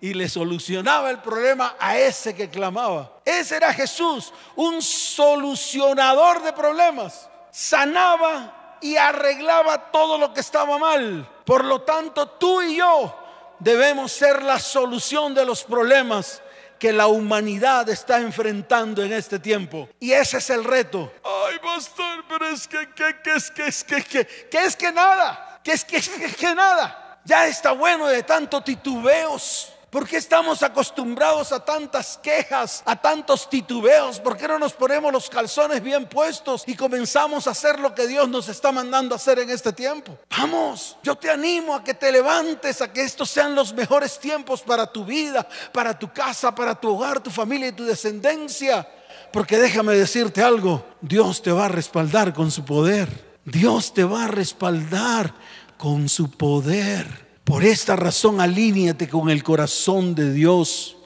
y 0.02 0.12
le 0.12 0.28
solucionaba 0.28 1.08
el 1.08 1.20
problema 1.22 1.76
a 1.80 1.96
ese 1.96 2.36
que 2.36 2.50
clamaba. 2.50 3.10
Ese 3.24 3.56
era 3.56 3.72
Jesús, 3.72 4.34
un 4.54 4.82
solucionador 4.82 6.42
de 6.42 6.52
problemas. 6.52 7.26
Sanaba 7.50 8.59
y 8.80 8.96
arreglaba 8.96 9.90
todo 9.90 10.18
lo 10.18 10.32
que 10.32 10.40
estaba 10.40 10.78
mal. 10.78 11.28
Por 11.44 11.64
lo 11.64 11.82
tanto, 11.82 12.26
tú 12.28 12.62
y 12.62 12.76
yo 12.76 13.16
debemos 13.58 14.12
ser 14.12 14.42
la 14.42 14.58
solución 14.58 15.34
de 15.34 15.44
los 15.44 15.64
problemas 15.64 16.42
que 16.78 16.92
la 16.92 17.08
humanidad 17.08 17.88
está 17.90 18.18
enfrentando 18.18 19.02
en 19.02 19.12
este 19.12 19.38
tiempo. 19.38 19.88
Y 20.00 20.12
ese 20.12 20.38
es 20.38 20.48
el 20.48 20.64
reto. 20.64 21.12
Ay, 21.22 21.58
pastor, 21.58 22.24
pero 22.26 22.48
es 22.48 22.66
que, 22.66 22.88
que, 22.94 23.20
que 23.22 23.34
es 23.34 23.50
que, 23.50 23.66
es 23.66 23.84
que, 23.84 24.02
que, 24.02 24.26
que 24.26 24.64
es 24.64 24.76
que 24.76 24.90
nada, 24.90 25.60
que 25.62 25.72
es 25.72 25.84
que, 25.84 26.00
que, 26.00 26.34
que 26.34 26.54
nada. 26.54 27.18
Ya 27.24 27.46
está 27.46 27.72
bueno 27.72 28.06
de 28.06 28.22
tanto 28.22 28.62
titubeos. 28.62 29.74
¿Por 29.90 30.06
qué 30.06 30.18
estamos 30.18 30.62
acostumbrados 30.62 31.50
a 31.50 31.64
tantas 31.64 32.16
quejas, 32.22 32.80
a 32.86 32.94
tantos 32.94 33.50
titubeos? 33.50 34.20
¿Por 34.20 34.36
qué 34.36 34.46
no 34.46 34.56
nos 34.56 34.72
ponemos 34.72 35.12
los 35.12 35.28
calzones 35.28 35.82
bien 35.82 36.06
puestos 36.06 36.62
y 36.68 36.76
comenzamos 36.76 37.48
a 37.48 37.50
hacer 37.50 37.80
lo 37.80 37.92
que 37.92 38.06
Dios 38.06 38.28
nos 38.28 38.48
está 38.48 38.70
mandando 38.70 39.16
a 39.16 39.16
hacer 39.16 39.40
en 39.40 39.50
este 39.50 39.72
tiempo? 39.72 40.16
Vamos, 40.38 40.96
yo 41.02 41.16
te 41.16 41.28
animo 41.28 41.74
a 41.74 41.82
que 41.82 41.94
te 41.94 42.12
levantes, 42.12 42.80
a 42.80 42.92
que 42.92 43.02
estos 43.02 43.30
sean 43.30 43.56
los 43.56 43.74
mejores 43.74 44.20
tiempos 44.20 44.62
para 44.62 44.86
tu 44.86 45.04
vida, 45.04 45.48
para 45.72 45.98
tu 45.98 46.12
casa, 46.12 46.54
para 46.54 46.76
tu 46.76 46.90
hogar, 46.90 47.20
tu 47.20 47.30
familia 47.30 47.66
y 47.66 47.72
tu 47.72 47.84
descendencia. 47.84 48.88
Porque 49.32 49.58
déjame 49.58 49.94
decirte 49.94 50.40
algo, 50.40 50.86
Dios 51.00 51.42
te 51.42 51.50
va 51.50 51.64
a 51.64 51.68
respaldar 51.68 52.32
con 52.32 52.52
su 52.52 52.64
poder. 52.64 53.08
Dios 53.44 53.92
te 53.92 54.04
va 54.04 54.26
a 54.26 54.28
respaldar 54.28 55.34
con 55.76 56.08
su 56.08 56.30
poder. 56.30 57.29
Por 57.50 57.64
esta 57.64 57.96
razón, 57.96 58.40
alíñate 58.40 59.08
con 59.08 59.28
el 59.28 59.42
corazón 59.42 60.14
de 60.14 60.32
Dios. 60.32 60.96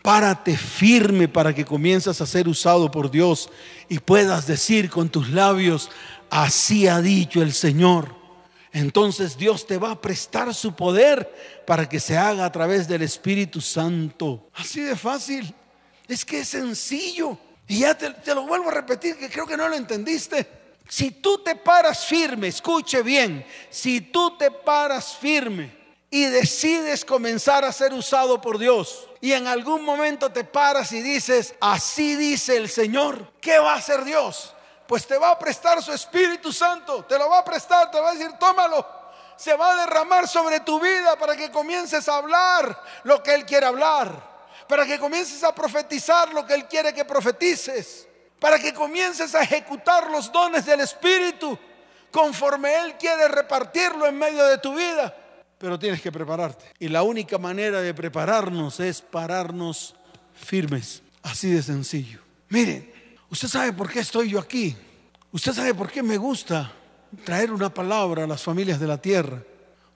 Párate 0.00 0.56
firme 0.56 1.26
para 1.26 1.52
que 1.52 1.64
comiences 1.64 2.20
a 2.20 2.26
ser 2.26 2.46
usado 2.46 2.88
por 2.88 3.10
Dios 3.10 3.50
y 3.88 3.98
puedas 3.98 4.46
decir 4.46 4.88
con 4.88 5.08
tus 5.08 5.30
labios, 5.30 5.90
así 6.30 6.86
ha 6.86 7.00
dicho 7.00 7.42
el 7.42 7.52
Señor. 7.52 8.14
Entonces 8.72 9.36
Dios 9.36 9.66
te 9.66 9.76
va 9.76 9.90
a 9.90 10.00
prestar 10.00 10.54
su 10.54 10.72
poder 10.76 11.28
para 11.66 11.88
que 11.88 11.98
se 11.98 12.16
haga 12.16 12.44
a 12.44 12.52
través 12.52 12.86
del 12.86 13.02
Espíritu 13.02 13.60
Santo. 13.60 14.50
Así 14.54 14.82
de 14.82 14.94
fácil. 14.94 15.52
Es 16.06 16.24
que 16.24 16.42
es 16.42 16.48
sencillo. 16.48 17.36
Y 17.66 17.80
ya 17.80 17.98
te, 17.98 18.08
te 18.10 18.36
lo 18.36 18.46
vuelvo 18.46 18.68
a 18.68 18.74
repetir 18.74 19.16
que 19.16 19.28
creo 19.28 19.48
que 19.48 19.56
no 19.56 19.68
lo 19.68 19.74
entendiste. 19.74 20.61
Si 20.92 21.10
tú 21.10 21.38
te 21.38 21.56
paras 21.56 22.04
firme, 22.04 22.48
escuche 22.48 23.02
bien, 23.02 23.46
si 23.70 24.02
tú 24.02 24.36
te 24.36 24.50
paras 24.50 25.16
firme 25.16 25.74
y 26.10 26.26
decides 26.26 27.02
comenzar 27.02 27.64
a 27.64 27.72
ser 27.72 27.94
usado 27.94 28.42
por 28.42 28.58
Dios 28.58 29.08
y 29.22 29.32
en 29.32 29.46
algún 29.46 29.86
momento 29.86 30.30
te 30.30 30.44
paras 30.44 30.92
y 30.92 31.00
dices, 31.00 31.54
así 31.62 32.14
dice 32.14 32.58
el 32.58 32.68
Señor, 32.68 33.32
¿qué 33.40 33.58
va 33.58 33.72
a 33.72 33.76
hacer 33.76 34.04
Dios? 34.04 34.54
Pues 34.86 35.06
te 35.06 35.16
va 35.16 35.30
a 35.30 35.38
prestar 35.38 35.82
su 35.82 35.94
Espíritu 35.94 36.52
Santo, 36.52 37.06
te 37.06 37.16
lo 37.16 37.30
va 37.30 37.38
a 37.38 37.44
prestar, 37.46 37.90
te 37.90 37.98
va 37.98 38.10
a 38.10 38.12
decir, 38.12 38.30
tómalo. 38.38 38.86
Se 39.38 39.54
va 39.54 39.72
a 39.72 39.86
derramar 39.86 40.28
sobre 40.28 40.60
tu 40.60 40.78
vida 40.78 41.18
para 41.18 41.34
que 41.34 41.50
comiences 41.50 42.06
a 42.06 42.16
hablar 42.16 42.78
lo 43.04 43.22
que 43.22 43.32
Él 43.32 43.46
quiere 43.46 43.64
hablar, 43.64 44.12
para 44.68 44.84
que 44.84 44.98
comiences 44.98 45.42
a 45.42 45.54
profetizar 45.54 46.34
lo 46.34 46.46
que 46.46 46.52
Él 46.52 46.66
quiere 46.66 46.92
que 46.92 47.06
profetices 47.06 48.08
para 48.42 48.58
que 48.58 48.74
comiences 48.74 49.36
a 49.36 49.42
ejecutar 49.44 50.10
los 50.10 50.32
dones 50.32 50.66
del 50.66 50.80
Espíritu 50.80 51.56
conforme 52.10 52.74
Él 52.74 52.96
quiere 52.98 53.28
repartirlo 53.28 54.04
en 54.04 54.18
medio 54.18 54.44
de 54.46 54.58
tu 54.58 54.74
vida. 54.74 55.14
Pero 55.58 55.78
tienes 55.78 56.02
que 56.02 56.10
prepararte. 56.10 56.64
Y 56.80 56.88
la 56.88 57.04
única 57.04 57.38
manera 57.38 57.80
de 57.80 57.94
prepararnos 57.94 58.80
es 58.80 59.00
pararnos 59.00 59.94
firmes. 60.34 61.04
Así 61.22 61.50
de 61.50 61.62
sencillo. 61.62 62.18
Miren, 62.48 62.92
usted 63.30 63.46
sabe 63.46 63.72
por 63.74 63.88
qué 63.88 64.00
estoy 64.00 64.30
yo 64.30 64.40
aquí. 64.40 64.76
Usted 65.30 65.52
sabe 65.52 65.72
por 65.72 65.88
qué 65.88 66.02
me 66.02 66.16
gusta 66.16 66.72
traer 67.24 67.52
una 67.52 67.72
palabra 67.72 68.24
a 68.24 68.26
las 68.26 68.42
familias 68.42 68.80
de 68.80 68.88
la 68.88 69.00
tierra. 69.00 69.40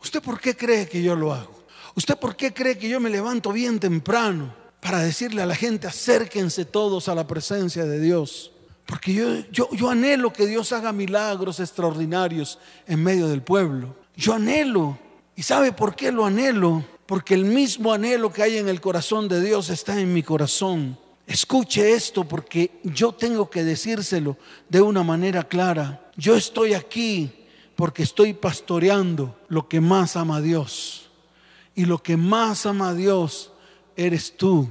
¿Usted 0.01 0.23
por 0.23 0.39
qué 0.39 0.57
cree 0.57 0.89
que 0.89 1.03
yo 1.03 1.17
lo 1.17 1.35
hago? 1.35 1.67
¿Usted 1.97 2.17
por 2.17 2.37
qué 2.37 2.55
cree 2.55 2.79
que 2.79 2.89
yo 2.89 3.01
me 3.01 3.11
levanto 3.11 3.51
bien 3.51 3.81
temprano? 3.81 4.55
Para 4.81 5.01
decirle 5.01 5.43
a 5.43 5.47
la 5.47 5.55
gente, 5.55 5.87
acérquense 5.87 6.65
todos 6.65 7.09
a 7.09 7.15
la 7.15 7.27
presencia 7.27 7.85
de 7.85 8.01
Dios. 8.01 8.53
Porque 8.87 9.13
yo, 9.13 9.39
yo, 9.51 9.69
yo 9.73 9.91
anhelo 9.91 10.33
que 10.33 10.47
Dios 10.47 10.73
haga 10.73 10.93
milagros 10.93 11.59
extraordinarios 11.59 12.59
en 12.87 13.03
medio 13.03 13.27
del 13.27 13.43
pueblo. 13.43 13.97
Yo 14.17 14.35
anhelo. 14.35 14.99
¿Y 15.35 15.43
sabe 15.43 15.73
por 15.73 15.97
qué 15.97 16.13
lo 16.13 16.25
anhelo? 16.25 16.85
Porque 17.07 17.35
el 17.35 17.45
mismo 17.45 17.93
anhelo 17.93 18.33
que 18.33 18.43
hay 18.43 18.59
en 18.59 18.69
el 18.69 18.81
corazón 18.81 19.29
de 19.29 19.41
Dios 19.41 19.71
está 19.71 20.01
en 20.01 20.13
mi 20.13 20.23
corazón. 20.23 20.99
Escuche 21.27 21.93
esto 21.93 22.25
porque 22.25 22.81
yo 22.85 23.13
tengo 23.13 23.51
que 23.51 23.65
decírselo 23.65 24.37
de 24.69 24.81
una 24.81 25.03
manera 25.03 25.43
clara. 25.43 26.11
Yo 26.17 26.37
estoy 26.37 26.75
aquí 26.75 27.33
porque 27.75 28.05
estoy 28.05 28.33
pastoreando 28.33 29.37
lo 29.49 29.69
que 29.69 29.81
más 29.81 30.17
ama 30.17 30.37
a 30.37 30.41
Dios. 30.41 31.11
Y 31.75 31.85
lo 31.85 32.03
que 32.03 32.17
más 32.17 32.65
ama 32.67 32.91
a 32.91 32.95
Dios 32.95 33.53
eres 33.97 34.37
tú, 34.37 34.69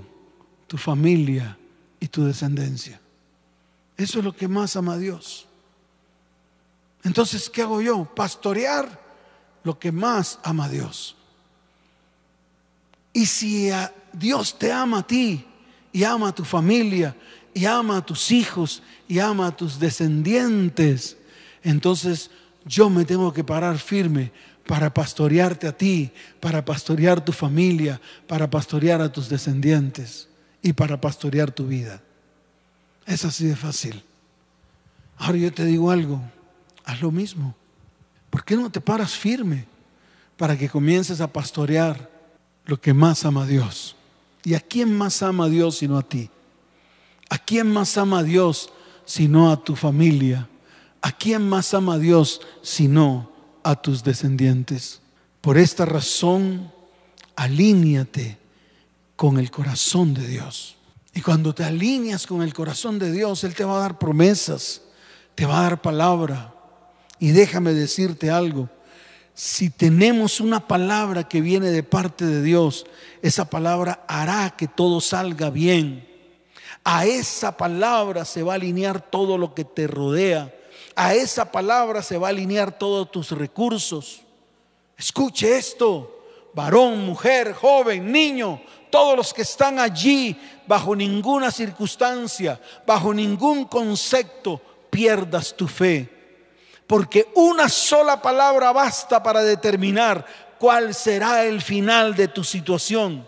tu 0.68 0.78
familia 0.78 1.58
y 2.00 2.08
tu 2.08 2.24
descendencia. 2.26 3.00
Eso 3.98 4.20
es 4.20 4.26
lo 4.26 4.36
que 4.36 4.48
más 4.48 4.76
ama 4.76 4.98
Dios. 4.98 5.48
Entonces, 7.04 7.50
¿qué 7.50 7.62
hago 7.62 7.82
yo? 7.82 8.06
Pastorear 8.16 9.02
lo 9.64 9.78
que 9.80 9.92
más 9.92 10.40
ama 10.44 10.70
Dios. 10.70 11.16
Y 13.14 13.26
si 13.26 13.70
Dios 14.12 14.58
te 14.60 14.72
ama 14.72 15.00
a 15.00 15.08
ti 15.08 15.46
y 15.94 16.04
ama 16.04 16.30
a 16.30 16.36
tu 16.36 16.44
familia 16.44 17.16
y 17.54 17.66
ama 17.66 17.98
a 17.98 18.06
tus 18.06 18.32
hijos 18.32 18.84
y 19.08 19.20
ama 19.20 19.48
a 19.48 19.56
tus 19.56 19.80
descendientes, 19.80 21.16
entonces 21.64 22.30
yo 22.66 22.90
me 22.90 23.06
tengo 23.06 23.32
que 23.32 23.44
parar 23.44 23.78
firme 23.78 24.32
para 24.68 24.94
pastorearte 24.94 25.68
a 25.68 25.78
ti, 25.78 26.12
para 26.40 26.66
pastorear 26.66 27.24
tu 27.24 27.32
familia, 27.32 28.02
para 28.28 28.50
pastorear 28.50 29.02
a 29.02 29.12
tus 29.12 29.30
descendientes 29.30 30.28
y 30.62 30.74
para 30.74 31.00
pastorear 31.00 31.52
tu 31.52 31.68
vida. 31.68 32.02
Es 33.06 33.24
así 33.26 33.46
de 33.46 33.56
fácil. 33.56 34.04
Ahora 35.18 35.38
yo 35.38 35.54
te 35.54 35.66
digo 35.66 35.92
algo, 35.92 36.22
haz 36.84 37.02
lo 37.02 37.12
mismo. 37.12 37.56
¿Por 38.30 38.44
qué 38.44 38.56
no 38.56 38.72
te 38.72 38.82
paras 38.82 39.14
firme 39.14 39.66
para 40.36 40.58
que 40.58 40.68
comiences 40.68 41.22
a 41.22 41.32
pastorear 41.32 42.10
lo 42.66 42.82
que 42.82 42.94
más 42.94 43.24
ama 43.24 43.44
a 43.44 43.48
Dios? 43.48 43.96
¿Y 44.44 44.56
a 44.56 44.60
quién 44.60 44.96
más 44.96 45.22
ama 45.22 45.46
a 45.46 45.50
Dios 45.50 45.78
sino 45.78 45.98
a 45.98 46.04
ti? 46.04 46.30
¿A 47.30 47.38
quién 47.38 47.72
más 47.72 47.98
ama 47.98 48.20
a 48.20 48.24
Dios 48.24 48.72
sino 49.06 49.52
a 49.52 49.64
tu 49.64 49.76
familia? 49.76 50.50
¿A 51.02 51.12
quién 51.12 51.48
más 51.48 51.74
ama 51.76 51.94
a 51.94 52.00
Dios 52.00 52.42
sino 52.64 53.35
a 53.66 53.76
tus 53.76 54.04
descendientes? 54.04 55.02
Por 55.42 55.58
esta 55.58 55.86
razón, 55.86 56.72
alíñate 57.36 58.38
con 59.16 59.40
el 59.40 59.52
corazón 59.52 60.14
de 60.14 60.28
Dios. 60.28 60.78
Y 61.14 61.22
cuando 61.22 61.54
te 61.56 61.64
alineas 61.64 62.28
con 62.28 62.42
el 62.42 62.54
corazón 62.54 63.00
de 63.00 63.12
Dios, 63.12 63.44
Él 63.44 63.56
te 63.56 63.64
va 63.64 63.78
a 63.78 63.82
dar 63.82 63.98
promesas, 63.98 64.82
te 65.34 65.46
va 65.46 65.60
a 65.60 65.64
dar 65.64 65.82
palabra. 65.82 66.54
Y 67.20 67.32
déjame 67.32 67.74
decirte 67.74 68.30
algo, 68.30 68.70
si 69.34 69.70
tenemos 69.70 70.40
una 70.40 70.68
palabra 70.68 71.28
que 71.28 71.42
viene 71.42 71.72
de 71.72 71.84
parte 71.84 72.26
de 72.26 72.42
Dios, 72.42 72.86
esa 73.22 73.50
palabra 73.50 74.06
hará 74.08 74.56
que 74.58 74.68
todo 74.68 75.02
salga 75.02 75.50
bien. 75.50 76.08
A 76.84 77.06
esa 77.06 77.58
palabra 77.58 78.26
se 78.26 78.44
va 78.44 78.54
a 78.54 78.56
alinear 78.56 79.02
todo 79.02 79.38
lo 79.38 79.56
que 79.56 79.66
te 79.66 79.88
rodea. 79.88 80.54
A 80.96 81.14
esa 81.14 81.52
palabra 81.52 82.02
se 82.02 82.18
va 82.18 82.28
a 82.28 82.30
alinear 82.30 82.78
todos 82.78 83.12
tus 83.12 83.32
recursos. 83.32 84.22
Escuche 84.98 85.58
esto, 85.58 86.24
varón, 86.54 87.06
mujer, 87.06 87.54
joven, 87.54 88.12
niño, 88.12 88.62
todos 88.90 89.18
los 89.18 89.34
que 89.34 89.42
están 89.42 89.78
allí, 89.78 90.40
bajo 90.66 90.96
ninguna 90.96 91.52
circunstancia, 91.52 92.60
bajo 92.88 93.14
ningún 93.14 93.66
concepto, 93.66 94.62
pierdas 94.90 95.54
tu 95.54 95.68
fe. 95.68 96.10
Porque 96.88 97.28
una 97.36 97.68
sola 97.68 98.22
palabra 98.22 98.72
basta 98.72 99.22
para 99.22 99.44
determinar 99.44 100.26
cuál 100.58 100.94
será 100.94 101.44
el 101.44 101.62
final 101.62 102.16
de 102.16 102.30
tu 102.30 102.44
situación. 102.44 103.28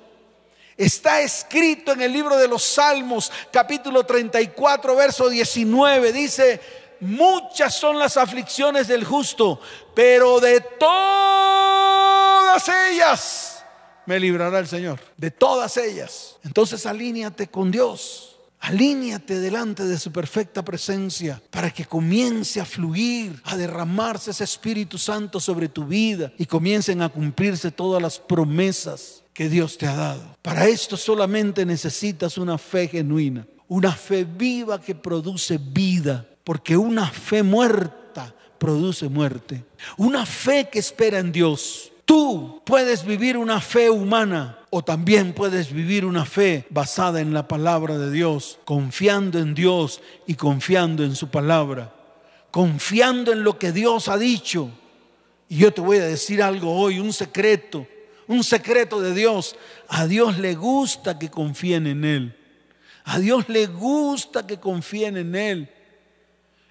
Está 0.78 1.22
escrito 1.22 1.92
en 1.92 2.02
el 2.02 2.14
libro 2.14 2.38
de 2.38 2.48
los 2.48 2.64
Salmos, 2.64 3.32
capítulo 3.52 4.06
34, 4.06 4.96
verso 4.96 5.28
19. 5.28 6.14
Dice, 6.14 6.62
muchas 7.02 7.76
son 7.76 8.00
las 8.00 8.18
aflicciones 8.18 8.88
del 8.88 9.04
justo, 9.04 9.60
pero 9.94 10.40
de 10.40 10.62
todas 10.80 10.98
ellas 12.92 13.64
me 14.08 14.20
librará 14.20 14.60
el 14.60 14.68
Señor. 14.68 15.00
De 15.18 15.30
todas 15.32 15.78
ellas. 15.78 16.38
Entonces 16.44 16.86
alíñate 16.86 17.48
con 17.48 17.70
Dios. 17.70 18.38
Alíñate 18.60 19.40
delante 19.40 19.84
de 19.84 20.00
su 20.00 20.12
perfecta 20.12 20.64
presencia 20.64 21.42
para 21.52 21.70
que 21.70 21.86
comience 21.86 22.60
a 22.60 22.66
fluir, 22.66 23.40
a 23.44 23.56
derramarse 23.56 24.32
ese 24.32 24.46
Espíritu 24.46 24.98
Santo 24.98 25.40
sobre 25.40 25.70
tu 25.70 25.86
vida 25.86 26.34
y 26.38 26.46
comiencen 26.46 27.02
a 27.02 27.10
cumplirse 27.10 27.70
todas 27.70 28.02
las 28.02 28.18
promesas 28.18 29.24
que 29.34 29.48
Dios 29.48 29.78
te 29.78 29.86
ha 29.86 29.96
dado. 29.96 30.38
Para 30.42 30.68
esto 30.68 30.98
solamente 30.98 31.66
necesitas 31.66 32.38
una 32.38 32.58
fe 32.58 32.88
genuina, 32.88 33.46
una 33.68 33.92
fe 33.92 34.24
viva 34.24 34.82
que 34.82 34.96
produce 34.96 35.60
vida, 35.60 36.26
porque 36.48 36.78
una 36.78 37.10
fe 37.12 37.44
muerta 37.44 38.34
produce 38.58 39.10
muerte. 39.10 39.66
Una 39.98 40.26
fe 40.26 40.70
que 40.72 40.80
espera 40.80 41.20
en 41.20 41.34
Dios 41.34 41.92
Tú 42.08 42.62
puedes 42.64 43.04
vivir 43.06 43.36
una 43.36 43.60
fe 43.60 43.90
humana 43.90 44.60
o 44.70 44.82
también 44.82 45.34
puedes 45.34 45.74
vivir 45.74 46.06
una 46.06 46.24
fe 46.24 46.66
basada 46.70 47.20
en 47.20 47.34
la 47.34 47.50
palabra 47.50 47.98
de 47.98 48.10
Dios, 48.10 48.60
confiando 48.64 49.40
en 49.40 49.54
Dios 49.54 50.00
y 50.26 50.36
confiando 50.36 51.04
en 51.04 51.18
su 51.18 51.28
palabra, 51.28 51.94
confiando 52.50 53.34
en 53.34 53.44
lo 53.44 53.60
que 53.60 53.74
Dios 53.74 54.08
ha 54.08 54.18
dicho. 54.18 54.72
Y 55.50 55.58
yo 55.58 55.74
te 55.74 55.82
voy 55.82 55.98
a 55.98 56.06
decir 56.06 56.42
algo 56.42 56.72
hoy, 56.80 56.98
un 56.98 57.12
secreto, 57.12 57.86
un 58.26 58.42
secreto 58.42 59.02
de 59.02 59.14
Dios. 59.14 59.58
A 59.90 60.08
Dios 60.08 60.38
le 60.38 60.56
gusta 60.56 61.20
que 61.20 61.30
confíen 61.30 61.88
en 61.88 62.06
Él. 62.06 62.38
A 63.04 63.20
Dios 63.20 63.50
le 63.50 63.68
gusta 63.68 64.48
que 64.48 64.62
confíen 64.62 65.18
en 65.18 65.36
Él. 65.36 65.70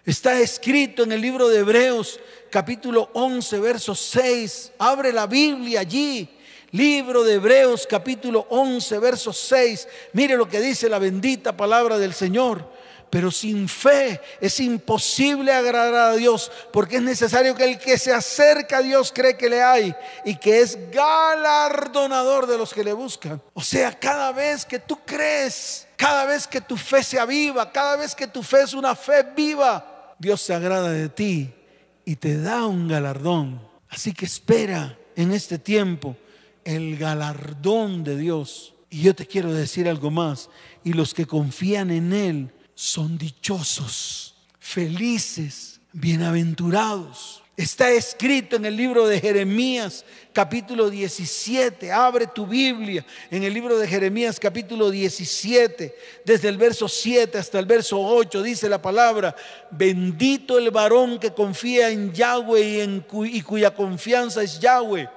Está 0.06 0.38
escrito 0.38 1.02
en 1.02 1.10
el 1.10 1.20
libro 1.20 1.48
de 1.48 1.58
Hebreos 1.58 2.20
capítulo 2.48 3.10
11, 3.12 3.58
verso 3.58 3.92
6. 3.92 4.74
Abre 4.78 5.12
la 5.12 5.26
Biblia 5.26 5.80
allí. 5.80 6.28
Libro 6.70 7.24
de 7.24 7.34
Hebreos 7.34 7.88
capítulo 7.90 8.46
11, 8.50 9.00
verso 9.00 9.32
6. 9.32 9.88
Mire 10.12 10.36
lo 10.36 10.48
que 10.48 10.60
dice 10.60 10.88
la 10.88 11.00
bendita 11.00 11.56
palabra 11.56 11.98
del 11.98 12.14
Señor. 12.14 12.70
Pero 13.10 13.32
sin 13.32 13.68
fe 13.68 14.20
es 14.40 14.60
imposible 14.60 15.52
agradar 15.52 16.12
a 16.12 16.14
Dios, 16.14 16.52
porque 16.72 16.96
es 16.96 17.02
necesario 17.02 17.56
que 17.56 17.64
el 17.64 17.78
que 17.78 17.98
se 17.98 18.12
acerca 18.12 18.78
a 18.78 18.82
Dios 18.82 19.12
cree 19.12 19.36
que 19.36 19.50
le 19.50 19.60
hay 19.60 19.92
y 20.24 20.36
que 20.36 20.60
es 20.60 20.78
galardonador 20.92 22.46
de 22.46 22.58
los 22.58 22.72
que 22.72 22.84
le 22.84 22.92
buscan. 22.92 23.42
O 23.54 23.62
sea, 23.62 23.90
cada 23.98 24.30
vez 24.30 24.64
que 24.64 24.78
tú 24.78 25.00
crees, 25.04 25.88
cada 25.96 26.26
vez 26.26 26.46
que 26.46 26.60
tu 26.60 26.76
fe 26.76 27.02
se 27.02 27.18
aviva, 27.18 27.72
cada 27.72 27.96
vez 27.96 28.14
que 28.14 28.28
tu 28.28 28.42
fe 28.42 28.62
es 28.62 28.74
una 28.74 28.94
fe 28.94 29.24
viva, 29.34 29.95
Dios 30.18 30.40
se 30.40 30.54
agrada 30.54 30.90
de 30.90 31.08
ti 31.08 31.52
y 32.04 32.16
te 32.16 32.40
da 32.40 32.66
un 32.66 32.88
galardón. 32.88 33.60
Así 33.88 34.12
que 34.12 34.26
espera 34.26 34.98
en 35.14 35.32
este 35.32 35.58
tiempo 35.58 36.16
el 36.64 36.96
galardón 36.96 38.04
de 38.04 38.16
Dios. 38.16 38.74
Y 38.90 39.02
yo 39.02 39.14
te 39.14 39.26
quiero 39.26 39.52
decir 39.52 39.88
algo 39.88 40.10
más. 40.10 40.48
Y 40.84 40.92
los 40.92 41.14
que 41.14 41.26
confían 41.26 41.90
en 41.90 42.12
Él 42.12 42.52
son 42.74 43.18
dichosos, 43.18 44.34
felices, 44.58 45.80
bienaventurados. 45.92 47.42
Está 47.56 47.90
escrito 47.90 48.56
en 48.56 48.66
el 48.66 48.76
libro 48.76 49.08
de 49.08 49.18
Jeremías 49.18 50.04
capítulo 50.34 50.90
17. 50.90 51.90
Abre 51.90 52.26
tu 52.26 52.46
Biblia 52.46 53.02
en 53.30 53.44
el 53.44 53.54
libro 53.54 53.78
de 53.78 53.88
Jeremías 53.88 54.38
capítulo 54.38 54.90
17. 54.90 55.96
Desde 56.22 56.50
el 56.50 56.58
verso 56.58 56.86
7 56.86 57.38
hasta 57.38 57.58
el 57.58 57.64
verso 57.64 57.98
8 57.98 58.42
dice 58.42 58.68
la 58.68 58.82
palabra, 58.82 59.34
bendito 59.70 60.58
el 60.58 60.70
varón 60.70 61.18
que 61.18 61.32
confía 61.32 61.88
en 61.88 62.12
Yahweh 62.12 62.84
y, 62.84 63.38
y 63.38 63.40
cuya 63.40 63.74
confianza 63.74 64.42
es 64.42 64.60
Yahweh 64.60 65.08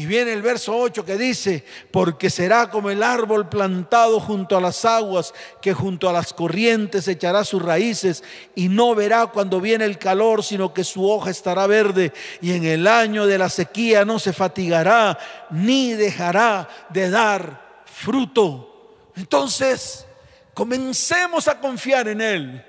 y 0.00 0.06
viene 0.06 0.32
el 0.32 0.40
verso 0.40 0.74
8 0.74 1.04
que 1.04 1.18
dice, 1.18 1.62
porque 1.90 2.30
será 2.30 2.70
como 2.70 2.88
el 2.88 3.02
árbol 3.02 3.50
plantado 3.50 4.18
junto 4.18 4.56
a 4.56 4.60
las 4.62 4.86
aguas, 4.86 5.34
que 5.60 5.74
junto 5.74 6.08
a 6.08 6.12
las 6.14 6.32
corrientes 6.32 7.06
echará 7.06 7.44
sus 7.44 7.60
raíces 7.60 8.24
y 8.54 8.70
no 8.70 8.94
verá 8.94 9.26
cuando 9.26 9.60
viene 9.60 9.84
el 9.84 9.98
calor, 9.98 10.42
sino 10.42 10.72
que 10.72 10.84
su 10.84 11.06
hoja 11.06 11.28
estará 11.28 11.66
verde 11.66 12.14
y 12.40 12.52
en 12.52 12.64
el 12.64 12.86
año 12.86 13.26
de 13.26 13.36
la 13.36 13.50
sequía 13.50 14.06
no 14.06 14.18
se 14.18 14.32
fatigará 14.32 15.18
ni 15.50 15.92
dejará 15.92 16.66
de 16.88 17.10
dar 17.10 17.82
fruto. 17.84 19.10
Entonces, 19.16 20.06
comencemos 20.54 21.46
a 21.46 21.60
confiar 21.60 22.08
en 22.08 22.22
Él. 22.22 22.66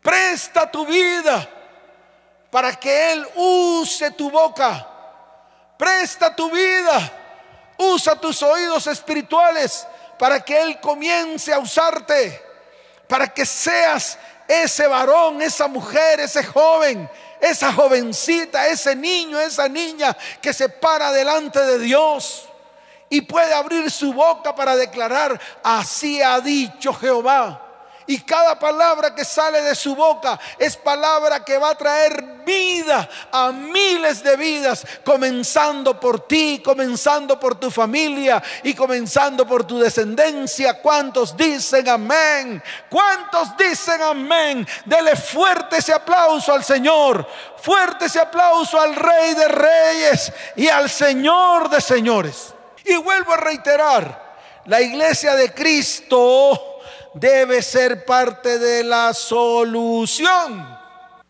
Presta 0.00 0.70
tu 0.70 0.86
vida 0.86 1.46
para 2.50 2.74
que 2.74 3.12
Él 3.12 3.26
use 3.36 4.12
tu 4.12 4.30
boca 4.30 4.91
Presta 5.82 6.32
tu 6.32 6.48
vida. 6.48 7.10
Usa 7.76 8.14
tus 8.14 8.40
oídos 8.40 8.86
espirituales 8.86 9.84
para 10.16 10.38
que 10.38 10.56
Él 10.56 10.78
comience 10.78 11.52
a 11.52 11.58
usarte. 11.58 12.40
Para 13.08 13.26
que 13.26 13.44
seas 13.44 14.16
ese 14.46 14.86
varón, 14.86 15.42
esa 15.42 15.66
mujer, 15.66 16.20
ese 16.20 16.44
joven, 16.44 17.10
esa 17.40 17.72
jovencita, 17.72 18.68
ese 18.68 18.94
niño, 18.94 19.40
esa 19.40 19.66
niña 19.68 20.16
que 20.40 20.52
se 20.52 20.68
para 20.68 21.10
delante 21.10 21.60
de 21.60 21.80
Dios 21.80 22.48
y 23.10 23.22
puede 23.22 23.52
abrir 23.52 23.90
su 23.90 24.12
boca 24.12 24.54
para 24.54 24.76
declarar, 24.76 25.40
así 25.64 26.22
ha 26.22 26.40
dicho 26.40 26.94
Jehová. 26.94 27.71
Y 28.06 28.20
cada 28.20 28.58
palabra 28.58 29.14
que 29.14 29.24
sale 29.24 29.62
de 29.62 29.74
su 29.74 29.94
boca 29.94 30.38
es 30.58 30.76
palabra 30.76 31.44
que 31.44 31.56
va 31.56 31.70
a 31.70 31.74
traer 31.74 32.42
vida 32.44 33.08
a 33.30 33.52
miles 33.52 34.22
de 34.22 34.36
vidas, 34.36 34.84
comenzando 35.04 35.98
por 35.98 36.26
ti, 36.26 36.60
comenzando 36.64 37.38
por 37.38 37.54
tu 37.54 37.70
familia 37.70 38.42
y 38.62 38.74
comenzando 38.74 39.46
por 39.46 39.64
tu 39.64 39.78
descendencia. 39.78 40.80
¿Cuántos 40.80 41.36
dicen 41.36 41.88
amén? 41.88 42.62
¿Cuántos 42.90 43.56
dicen 43.56 44.02
amén? 44.02 44.66
Dele 44.84 45.16
fuerte 45.16 45.78
ese 45.78 45.92
aplauso 45.92 46.52
al 46.52 46.64
Señor, 46.64 47.26
fuerte 47.58 48.06
ese 48.06 48.18
aplauso 48.18 48.80
al 48.80 48.94
Rey 48.96 49.34
de 49.34 49.48
Reyes 49.48 50.32
y 50.56 50.68
al 50.68 50.90
Señor 50.90 51.70
de 51.70 51.80
Señores. 51.80 52.54
Y 52.84 52.96
vuelvo 52.96 53.32
a 53.32 53.36
reiterar, 53.36 54.32
la 54.66 54.80
iglesia 54.80 55.34
de 55.34 55.52
Cristo 55.52 56.71
debe 57.14 57.62
ser 57.62 58.04
parte 58.04 58.58
de 58.58 58.84
la 58.84 59.12
solución. 59.14 60.66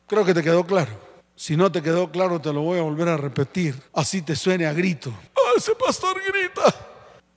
Creo 0.06 0.24
que 0.24 0.34
te 0.34 0.42
quedó 0.42 0.64
claro. 0.64 1.00
Si 1.34 1.56
no 1.56 1.72
te 1.72 1.82
quedó 1.82 2.10
claro, 2.10 2.40
te 2.40 2.52
lo 2.52 2.62
voy 2.62 2.78
a 2.78 2.82
volver 2.82 3.08
a 3.08 3.16
repetir. 3.16 3.80
Así 3.92 4.22
te 4.22 4.36
suene 4.36 4.66
a 4.66 4.72
grito. 4.72 5.12
¡Ah, 5.34 5.52
ese 5.56 5.74
pastor 5.74 6.16
grita! 6.24 6.74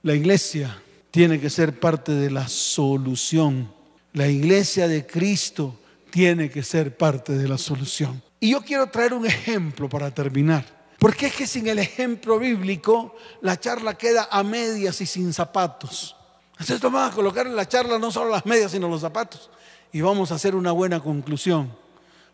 La 0.03 0.13
iglesia 0.13 0.79
tiene 1.09 1.39
que 1.39 1.49
ser 1.49 1.79
parte 1.79 2.11
de 2.11 2.29
la 2.29 2.47
solución. 2.47 3.73
La 4.13 4.27
iglesia 4.27 4.87
de 4.87 5.07
Cristo 5.07 5.79
tiene 6.11 6.49
que 6.49 6.61
ser 6.61 6.95
parte 6.95 7.33
de 7.33 7.47
la 7.47 7.57
solución. 7.57 8.21
Y 8.39 8.51
yo 8.51 8.61
quiero 8.61 8.87
traer 8.87 9.13
un 9.13 9.25
ejemplo 9.25 9.89
para 9.89 10.11
terminar. 10.11 10.65
Porque 10.99 11.27
es 11.27 11.35
que 11.35 11.47
sin 11.47 11.67
el 11.67 11.79
ejemplo 11.79 12.39
bíblico 12.39 13.15
la 13.41 13.59
charla 13.59 13.97
queda 13.97 14.27
a 14.31 14.43
medias 14.43 15.01
y 15.01 15.05
sin 15.05 15.33
zapatos. 15.33 16.15
Entonces 16.59 16.81
vamos 16.81 17.11
a 17.11 17.13
colocar 17.13 17.47
en 17.47 17.55
la 17.55 17.67
charla 17.67 17.99
no 17.99 18.11
solo 18.11 18.29
las 18.31 18.45
medias, 18.45 18.71
sino 18.71 18.87
los 18.87 19.01
zapatos. 19.01 19.49
Y 19.91 20.01
vamos 20.01 20.31
a 20.31 20.35
hacer 20.35 20.55
una 20.55 20.71
buena 20.71 20.99
conclusión 20.99 21.71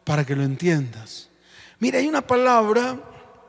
para 0.04 0.26
que 0.26 0.36
lo 0.36 0.44
entiendas. 0.44 1.30
Mira, 1.80 2.00
hay 2.00 2.08
una 2.08 2.26
palabra 2.26 3.00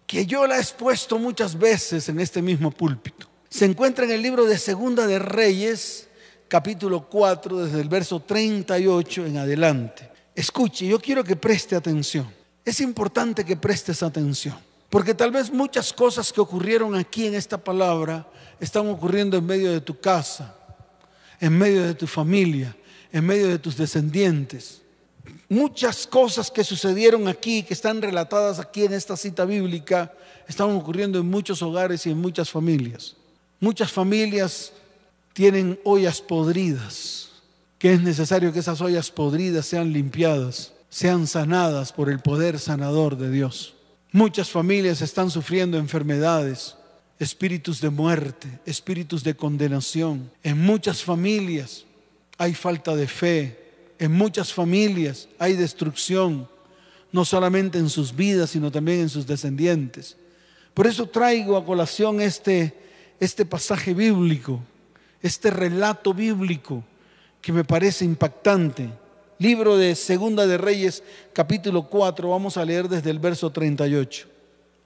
que 0.07 0.27
yo 0.27 0.47
la 0.47 0.57
he 0.57 0.61
expuesto 0.61 1.19
muchas 1.19 1.59
veces 1.59 2.09
en 2.09 2.21
este 2.21 2.43
mismo 2.43 2.71
púlpito. 2.71 3.29
Se 3.49 3.67
encuentra 3.67 4.05
en 4.05 4.11
el 4.13 4.23
libro 4.23 4.47
de 4.47 4.59
Segunda 4.59 5.07
de 5.07 5.19
Reyes, 5.19 6.09
capítulo 6.49 7.09
4, 7.09 7.65
desde 7.65 7.81
el 7.81 7.89
verso 7.89 8.21
38 8.21 9.27
en 9.27 9.39
adelante. 9.39 10.11
Escuche, 10.35 10.87
yo 10.87 10.99
quiero 10.99 11.23
que 11.23 11.37
preste 11.37 11.77
atención. 11.77 12.33
Es 12.65 12.81
importante 12.81 13.45
que 13.45 13.57
prestes 13.57 14.03
atención, 14.03 14.57
porque 14.89 15.15
tal 15.15 15.31
vez 15.31 15.53
muchas 15.53 15.93
cosas 15.93 16.33
que 16.33 16.41
ocurrieron 16.41 16.95
aquí 16.95 17.27
en 17.27 17.35
esta 17.35 17.59
palabra 17.59 18.27
están 18.61 18.89
ocurriendo 18.89 19.37
en 19.37 19.45
medio 19.45 19.73
de 19.73 19.81
tu 19.81 19.99
casa, 20.01 20.55
en 21.43 21.59
medio 21.59 21.83
de 21.83 21.95
tu 21.95 22.07
familia, 22.07 22.75
en 23.13 23.27
medio 23.27 23.49
de 23.49 23.59
tus 23.59 23.77
descendientes. 23.77 24.81
Muchas 25.49 26.07
cosas 26.07 26.53
que 26.53 26.63
sucedieron 26.63 27.27
aquí, 27.27 27.65
que 27.65 27.75
están 27.75 28.01
relatadas 28.01 28.61
aquí 28.61 28.85
en 28.85 28.93
esta 28.93 29.17
cita 29.17 29.45
bíblica, 29.45 30.13
están 30.47 30.71
ocurriendo 30.71 31.19
en 31.19 31.29
muchos 31.29 31.61
hogares 31.61 32.07
y 32.07 32.11
en 32.11 32.19
muchas 32.19 32.49
familias. 32.49 33.17
Muchas 33.59 33.91
familias 33.91 34.73
tienen 35.33 35.81
ollas 35.83 36.21
podridas, 36.21 37.31
que 37.77 37.95
es 37.95 38.01
necesario 38.01 38.53
que 38.53 38.61
esas 38.61 38.81
ollas 38.81 39.11
podridas 39.11 39.67
sean 39.67 39.93
limpiadas, 39.93 40.73
sean 40.91 41.27
sanadas 41.27 41.93
por 41.93 42.09
el 42.09 42.21
poder 42.21 42.61
sanador 42.61 43.19
de 43.19 43.33
Dios. 43.33 43.75
Muchas 44.13 44.49
familias 44.49 45.03
están 45.03 45.29
sufriendo 45.29 45.77
enfermedades, 45.77 46.77
espíritus 47.23 47.81
de 47.81 47.89
muerte, 47.89 48.49
espíritus 48.67 49.23
de 49.23 49.37
condenación. 49.37 50.29
En 50.43 50.59
muchas 50.59 51.05
familias 51.05 51.85
hay 52.37 52.53
falta 52.53 52.97
de 52.97 53.07
fe, 53.07 53.59
en 54.01 54.11
muchas 54.11 54.53
familias 54.53 55.29
hay 55.39 55.55
destrucción, 55.55 56.49
no 57.13 57.25
solamente 57.25 57.79
en 57.79 57.89
sus 57.89 58.17
vidas, 58.17 58.51
sino 58.51 58.73
también 58.73 59.01
en 59.01 59.09
sus 59.09 59.25
descendientes. 59.25 60.17
Por 60.75 60.89
eso 60.89 61.07
traigo 61.07 61.57
a 61.57 61.65
colación 61.65 62.21
este, 62.21 62.75
este 63.21 63.45
pasaje 63.45 63.95
bíblico, 63.95 64.61
este 65.23 65.51
relato 65.51 66.13
bíblico 66.13 66.83
que 67.41 67.53
me 67.53 67.63
parece 67.63 68.05
impactante. 68.05 68.91
Libro 69.39 69.77
de 69.77 69.95
Segunda 69.95 70.45
de 70.47 70.59
Reyes, 70.59 71.05
capítulo 71.33 71.89
4, 71.89 72.29
vamos 72.29 72.57
a 72.57 72.65
leer 72.65 72.89
desde 72.89 73.11
el 73.11 73.21
verso 73.21 73.51
38. 73.51 74.33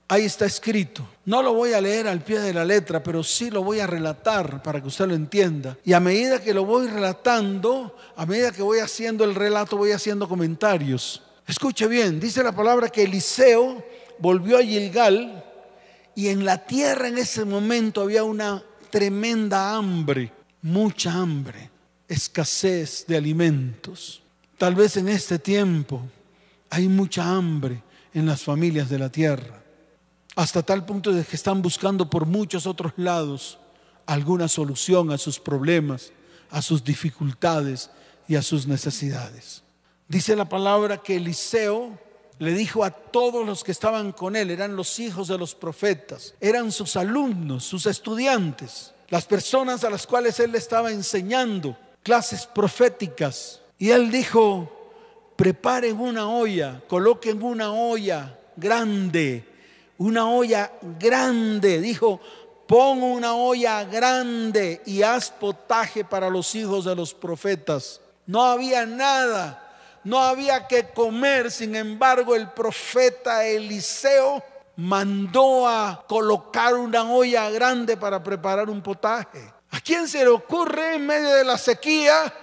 Ahí 0.09 0.23
está 0.23 0.45
escrito. 0.45 1.05
No 1.25 1.43
lo 1.43 1.53
voy 1.53 1.73
a 1.73 1.81
leer 1.81 2.07
al 2.07 2.21
pie 2.21 2.39
de 2.39 2.53
la 2.53 2.63
letra, 2.63 3.03
pero 3.03 3.23
sí 3.23 3.49
lo 3.49 3.61
voy 3.61 3.81
a 3.81 3.87
relatar 3.87 4.63
para 4.63 4.79
que 4.79 4.87
usted 4.87 5.05
lo 5.05 5.15
entienda. 5.15 5.77
Y 5.83 5.91
a 5.91 5.99
medida 5.99 6.41
que 6.41 6.53
lo 6.53 6.63
voy 6.63 6.87
relatando, 6.87 7.93
a 8.15 8.25
medida 8.25 8.53
que 8.53 8.61
voy 8.61 8.79
haciendo 8.79 9.25
el 9.25 9.35
relato, 9.35 9.75
voy 9.75 9.91
haciendo 9.91 10.29
comentarios. 10.29 11.21
Escuche 11.45 11.87
bien, 11.87 12.21
dice 12.21 12.41
la 12.41 12.53
palabra 12.53 12.87
que 12.87 13.03
Eliseo 13.03 13.83
volvió 14.19 14.57
a 14.57 14.63
Gilgal 14.63 15.43
y 16.15 16.29
en 16.29 16.45
la 16.45 16.65
tierra 16.65 17.09
en 17.09 17.17
ese 17.17 17.43
momento 17.43 18.01
había 18.01 18.23
una 18.23 18.63
tremenda 18.89 19.75
hambre, 19.75 20.31
mucha 20.61 21.11
hambre, 21.11 21.69
escasez 22.07 23.03
de 23.07 23.17
alimentos. 23.17 24.21
Tal 24.57 24.73
vez 24.73 24.95
en 24.95 25.09
este 25.09 25.37
tiempo 25.37 26.01
hay 26.69 26.87
mucha 26.87 27.29
hambre 27.29 27.83
en 28.13 28.25
las 28.25 28.41
familias 28.41 28.89
de 28.89 28.99
la 28.99 29.09
tierra 29.09 29.66
hasta 30.37 30.61
tal 30.61 30.85
punto 30.85 31.11
de 31.11 31.25
que 31.25 31.35
están 31.35 31.63
buscando 31.63 32.11
por 32.11 32.27
muchos 32.27 32.67
otros 32.67 32.93
lados 32.95 33.57
alguna 34.05 34.47
solución 34.47 35.11
a 35.11 35.17
sus 35.17 35.39
problemas, 35.39 36.11
a 36.51 36.61
sus 36.61 36.83
dificultades 36.83 37.89
y 38.27 38.35
a 38.35 38.43
sus 38.43 38.67
necesidades. 38.67 39.63
Dice 40.07 40.35
la 40.35 40.47
palabra 40.47 40.97
que 40.97 41.15
Eliseo 41.15 41.97
le 42.37 42.51
dijo 42.53 42.83
a 42.83 42.91
todos 42.91 43.47
los 43.47 43.63
que 43.63 43.71
estaban 43.71 44.11
con 44.11 44.35
él, 44.35 44.51
eran 44.51 44.75
los 44.75 44.99
hijos 44.99 45.27
de 45.27 45.39
los 45.39 45.55
profetas, 45.55 46.35
eran 46.39 46.71
sus 46.71 46.95
alumnos, 46.97 47.63
sus 47.63 47.87
estudiantes, 47.87 48.93
las 49.09 49.25
personas 49.25 49.83
a 49.83 49.89
las 49.89 50.05
cuales 50.05 50.39
él 50.39 50.53
estaba 50.53 50.91
enseñando 50.91 51.75
clases 52.03 52.45
proféticas. 52.45 53.61
Y 53.79 53.89
él 53.89 54.11
dijo, 54.11 54.71
preparen 55.35 55.99
una 55.99 56.29
olla, 56.29 56.83
coloquen 56.87 57.41
una 57.41 57.73
olla 57.73 58.39
grande 58.55 59.56
una 59.97 60.29
olla 60.29 60.71
grande. 60.99 61.79
Dijo, 61.81 62.19
pon 62.67 63.01
una 63.01 63.35
olla 63.35 63.83
grande 63.85 64.81
y 64.85 65.01
haz 65.01 65.31
potaje 65.31 66.03
para 66.03 66.29
los 66.29 66.53
hijos 66.55 66.85
de 66.85 66.95
los 66.95 67.13
profetas. 67.13 68.01
No 68.25 68.43
había 68.43 68.85
nada, 68.85 69.63
no 70.03 70.19
había 70.19 70.67
que 70.67 70.89
comer. 70.89 71.51
Sin 71.51 71.75
embargo, 71.75 72.35
el 72.35 72.49
profeta 72.51 73.45
Eliseo 73.45 74.43
mandó 74.75 75.67
a 75.67 76.05
colocar 76.07 76.75
una 76.75 77.11
olla 77.11 77.49
grande 77.49 77.97
para 77.97 78.21
preparar 78.21 78.69
un 78.69 78.81
potaje. 78.81 79.53
¿A 79.71 79.79
quién 79.79 80.07
se 80.07 80.19
le 80.19 80.29
ocurre 80.29 80.95
en 80.95 81.05
medio 81.05 81.29
de 81.29 81.43
la 81.43 81.57
sequía 81.57 82.33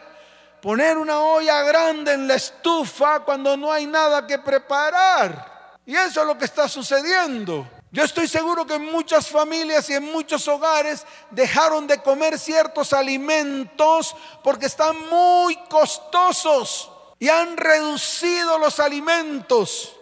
poner 0.60 0.96
una 0.96 1.20
olla 1.20 1.62
grande 1.62 2.14
en 2.14 2.26
la 2.26 2.34
estufa 2.34 3.20
cuando 3.20 3.56
no 3.56 3.70
hay 3.70 3.86
nada 3.86 4.26
que 4.26 4.38
preparar? 4.38 5.53
Y 5.86 5.94
eso 5.94 6.22
es 6.22 6.26
lo 6.26 6.38
que 6.38 6.46
está 6.46 6.68
sucediendo. 6.68 7.68
Yo 7.90 8.02
estoy 8.02 8.26
seguro 8.26 8.66
que 8.66 8.74
en 8.74 8.90
muchas 8.90 9.28
familias 9.28 9.88
y 9.88 9.94
en 9.94 10.10
muchos 10.10 10.48
hogares 10.48 11.06
dejaron 11.30 11.86
de 11.86 12.02
comer 12.02 12.38
ciertos 12.38 12.92
alimentos 12.92 14.16
porque 14.42 14.66
están 14.66 15.08
muy 15.08 15.56
costosos 15.68 16.90
y 17.20 17.28
han 17.28 17.56
reducido 17.56 18.58
los 18.58 18.80
alimentos 18.80 19.94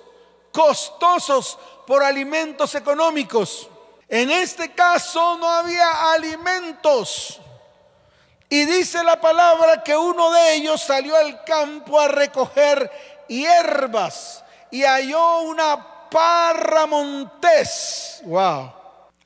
costosos 0.53 1.59
por 1.87 2.03
alimentos 2.03 2.75
económicos. 2.75 3.69
En 4.09 4.31
este 4.31 4.73
caso 4.73 5.37
no 5.37 5.49
había 5.49 6.13
alimentos. 6.13 7.41
Y 8.49 8.65
dice 8.67 9.03
la 9.03 9.21
palabra 9.21 9.83
que 9.83 9.97
uno 9.97 10.31
de 10.31 10.55
ellos 10.55 10.81
salió 10.81 11.17
al 11.17 11.43
campo 11.45 11.99
a 11.99 12.09
recoger 12.09 12.91
hierbas 13.29 14.42
y 14.73 14.83
halló 14.83 15.43
una 15.43 16.09
parra 16.11 16.87
montés. 16.87 18.21
Wow. 18.25 18.73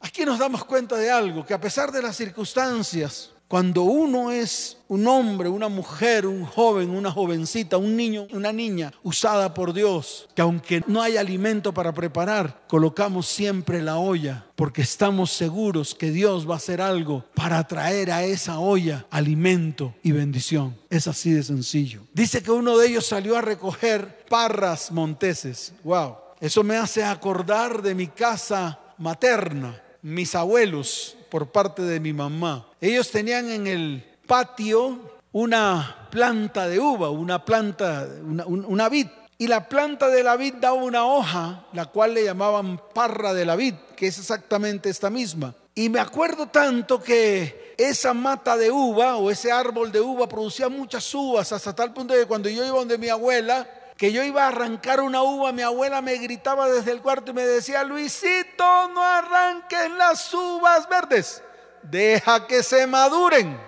Aquí 0.00 0.24
nos 0.26 0.38
damos 0.38 0.64
cuenta 0.64 0.96
de 0.96 1.10
algo, 1.10 1.46
que 1.46 1.54
a 1.54 1.60
pesar 1.60 1.90
de 1.90 2.02
las 2.02 2.16
circunstancias, 2.16 3.30
cuando 3.48 3.82
uno 3.82 4.30
es 4.30 4.75
un 4.88 5.06
hombre, 5.06 5.48
una 5.48 5.68
mujer, 5.68 6.26
un 6.26 6.44
joven, 6.44 6.90
una 6.90 7.10
jovencita, 7.10 7.76
un 7.76 7.96
niño, 7.96 8.26
una 8.32 8.52
niña 8.52 8.92
usada 9.02 9.52
por 9.54 9.72
Dios, 9.72 10.28
que 10.34 10.42
aunque 10.42 10.82
no 10.86 11.02
hay 11.02 11.16
alimento 11.16 11.72
para 11.72 11.92
preparar, 11.92 12.62
colocamos 12.68 13.26
siempre 13.26 13.82
la 13.82 13.98
olla, 13.98 14.46
porque 14.54 14.82
estamos 14.82 15.32
seguros 15.32 15.94
que 15.94 16.10
Dios 16.10 16.48
va 16.48 16.54
a 16.54 16.58
hacer 16.58 16.80
algo 16.80 17.24
para 17.34 17.66
traer 17.66 18.10
a 18.10 18.24
esa 18.24 18.58
olla 18.58 19.06
alimento 19.10 19.94
y 20.02 20.12
bendición. 20.12 20.76
Es 20.90 21.06
así 21.08 21.32
de 21.32 21.42
sencillo. 21.42 22.02
Dice 22.12 22.42
que 22.42 22.50
uno 22.50 22.78
de 22.78 22.88
ellos 22.88 23.06
salió 23.06 23.36
a 23.36 23.42
recoger 23.42 24.24
parras 24.28 24.90
monteses. 24.92 25.72
Wow. 25.84 26.16
Eso 26.40 26.62
me 26.62 26.76
hace 26.76 27.02
acordar 27.02 27.82
de 27.82 27.94
mi 27.94 28.08
casa 28.08 28.78
materna, 28.98 29.82
mis 30.02 30.34
abuelos 30.34 31.16
por 31.30 31.50
parte 31.50 31.82
de 31.82 31.98
mi 31.98 32.12
mamá. 32.12 32.68
Ellos 32.80 33.10
tenían 33.10 33.50
en 33.50 33.66
el 33.66 34.15
patio 34.26 35.16
una 35.32 36.08
planta 36.10 36.66
de 36.66 36.80
uva, 36.80 37.10
una 37.10 37.44
planta, 37.44 38.08
una, 38.46 38.88
vid. 38.88 39.06
Y 39.36 39.48
la 39.48 39.68
planta 39.68 40.08
de 40.08 40.22
la 40.22 40.36
vid 40.36 40.54
daba 40.54 40.76
una 40.76 41.04
hoja, 41.04 41.66
la 41.74 41.84
cual 41.84 42.14
le 42.14 42.24
llamaban 42.24 42.80
parra 42.94 43.34
de 43.34 43.44
la 43.44 43.54
vid, 43.54 43.74
que 43.94 44.06
es 44.06 44.18
exactamente 44.18 44.88
esta 44.88 45.10
misma. 45.10 45.54
Y 45.74 45.90
me 45.90 46.00
acuerdo 46.00 46.46
tanto 46.46 47.02
que 47.02 47.74
esa 47.76 48.14
mata 48.14 48.56
de 48.56 48.70
uva 48.70 49.16
o 49.16 49.30
ese 49.30 49.52
árbol 49.52 49.92
de 49.92 50.00
uva 50.00 50.26
producía 50.26 50.70
muchas 50.70 51.14
uvas, 51.14 51.52
hasta 51.52 51.74
tal 51.74 51.92
punto 51.92 52.14
que 52.14 52.24
cuando 52.24 52.48
yo 52.48 52.64
iba 52.64 52.78
donde 52.78 52.96
mi 52.96 53.10
abuela, 53.10 53.68
que 53.98 54.12
yo 54.12 54.22
iba 54.22 54.44
a 54.44 54.48
arrancar 54.48 55.02
una 55.02 55.22
uva, 55.22 55.52
mi 55.52 55.60
abuela 55.60 56.00
me 56.00 56.16
gritaba 56.16 56.66
desde 56.70 56.92
el 56.92 57.02
cuarto 57.02 57.32
y 57.32 57.34
me 57.34 57.44
decía, 57.44 57.84
Luisito, 57.84 58.88
no 58.88 59.02
arranques 59.02 59.90
las 59.98 60.32
uvas 60.32 60.88
verdes, 60.88 61.42
deja 61.82 62.46
que 62.46 62.62
se 62.62 62.86
maduren. 62.86 63.65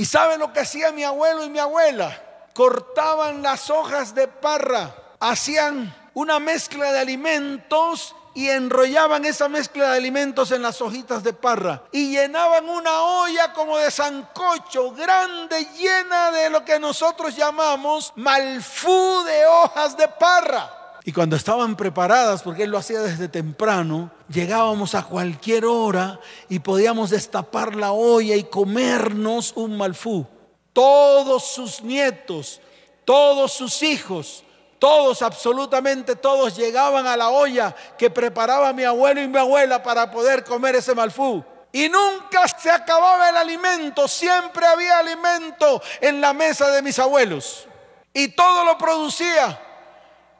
¿Y 0.00 0.06
sabe 0.06 0.38
lo 0.38 0.50
que 0.50 0.60
hacía 0.60 0.92
mi 0.92 1.04
abuelo 1.04 1.44
y 1.44 1.50
mi 1.50 1.58
abuela? 1.58 2.18
Cortaban 2.54 3.42
las 3.42 3.68
hojas 3.68 4.14
de 4.14 4.28
parra, 4.28 4.96
hacían 5.20 5.94
una 6.14 6.38
mezcla 6.38 6.90
de 6.90 7.00
alimentos 7.00 8.16
y 8.34 8.48
enrollaban 8.48 9.26
esa 9.26 9.50
mezcla 9.50 9.90
de 9.90 9.98
alimentos 9.98 10.52
en 10.52 10.62
las 10.62 10.80
hojitas 10.80 11.22
de 11.22 11.34
parra 11.34 11.82
y 11.92 12.12
llenaban 12.12 12.66
una 12.70 12.98
olla 13.02 13.52
como 13.52 13.76
de 13.76 13.90
sancocho 13.90 14.92
grande 14.92 15.66
llena 15.76 16.30
de 16.30 16.48
lo 16.48 16.64
que 16.64 16.80
nosotros 16.80 17.36
llamamos 17.36 18.14
malfú 18.16 19.22
de 19.26 19.44
hojas 19.44 19.98
de 19.98 20.08
parra. 20.08 20.79
Y 21.10 21.12
cuando 21.12 21.34
estaban 21.34 21.74
preparadas, 21.74 22.44
porque 22.44 22.62
él 22.62 22.70
lo 22.70 22.78
hacía 22.78 23.00
desde 23.00 23.26
temprano, 23.26 24.12
llegábamos 24.28 24.94
a 24.94 25.02
cualquier 25.02 25.64
hora 25.64 26.20
y 26.48 26.60
podíamos 26.60 27.10
destapar 27.10 27.74
la 27.74 27.90
olla 27.90 28.36
y 28.36 28.44
comernos 28.44 29.52
un 29.56 29.76
malfú. 29.76 30.24
Todos 30.72 31.46
sus 31.46 31.82
nietos, 31.82 32.60
todos 33.04 33.52
sus 33.52 33.82
hijos, 33.82 34.44
todos, 34.78 35.22
absolutamente 35.22 36.14
todos 36.14 36.56
llegaban 36.56 37.08
a 37.08 37.16
la 37.16 37.30
olla 37.30 37.74
que 37.98 38.08
preparaba 38.08 38.72
mi 38.72 38.84
abuelo 38.84 39.20
y 39.20 39.26
mi 39.26 39.38
abuela 39.38 39.82
para 39.82 40.12
poder 40.12 40.44
comer 40.44 40.76
ese 40.76 40.94
malfú. 40.94 41.42
Y 41.72 41.88
nunca 41.88 42.46
se 42.46 42.70
acababa 42.70 43.30
el 43.30 43.36
alimento, 43.36 44.06
siempre 44.06 44.64
había 44.64 44.98
alimento 44.98 45.82
en 46.00 46.20
la 46.20 46.32
mesa 46.32 46.70
de 46.70 46.82
mis 46.82 47.00
abuelos. 47.00 47.66
Y 48.12 48.28
todo 48.28 48.64
lo 48.64 48.78
producía 48.78 49.60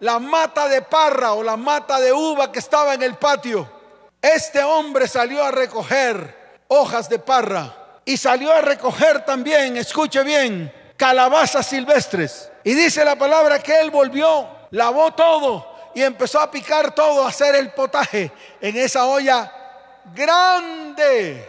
la 0.00 0.18
mata 0.18 0.68
de 0.68 0.82
parra 0.82 1.32
o 1.32 1.42
la 1.42 1.56
mata 1.56 2.00
de 2.00 2.12
uva 2.12 2.50
que 2.50 2.58
estaba 2.58 2.94
en 2.94 3.02
el 3.02 3.14
patio. 3.14 3.70
Este 4.20 4.62
hombre 4.62 5.08
salió 5.08 5.42
a 5.42 5.50
recoger 5.50 6.58
hojas 6.68 7.08
de 7.08 7.18
parra 7.18 8.00
y 8.04 8.16
salió 8.16 8.52
a 8.52 8.60
recoger 8.60 9.24
también, 9.24 9.76
escuche 9.76 10.22
bien, 10.24 10.72
calabazas 10.96 11.66
silvestres. 11.66 12.50
Y 12.64 12.74
dice 12.74 13.04
la 13.04 13.16
palabra 13.16 13.62
que 13.62 13.78
él 13.80 13.90
volvió, 13.90 14.46
lavó 14.70 15.12
todo 15.12 15.66
y 15.94 16.02
empezó 16.02 16.40
a 16.40 16.50
picar 16.50 16.94
todo, 16.94 17.24
a 17.24 17.28
hacer 17.28 17.54
el 17.54 17.70
potaje 17.72 18.32
en 18.60 18.76
esa 18.76 19.06
olla 19.06 19.52
grande. 20.14 21.46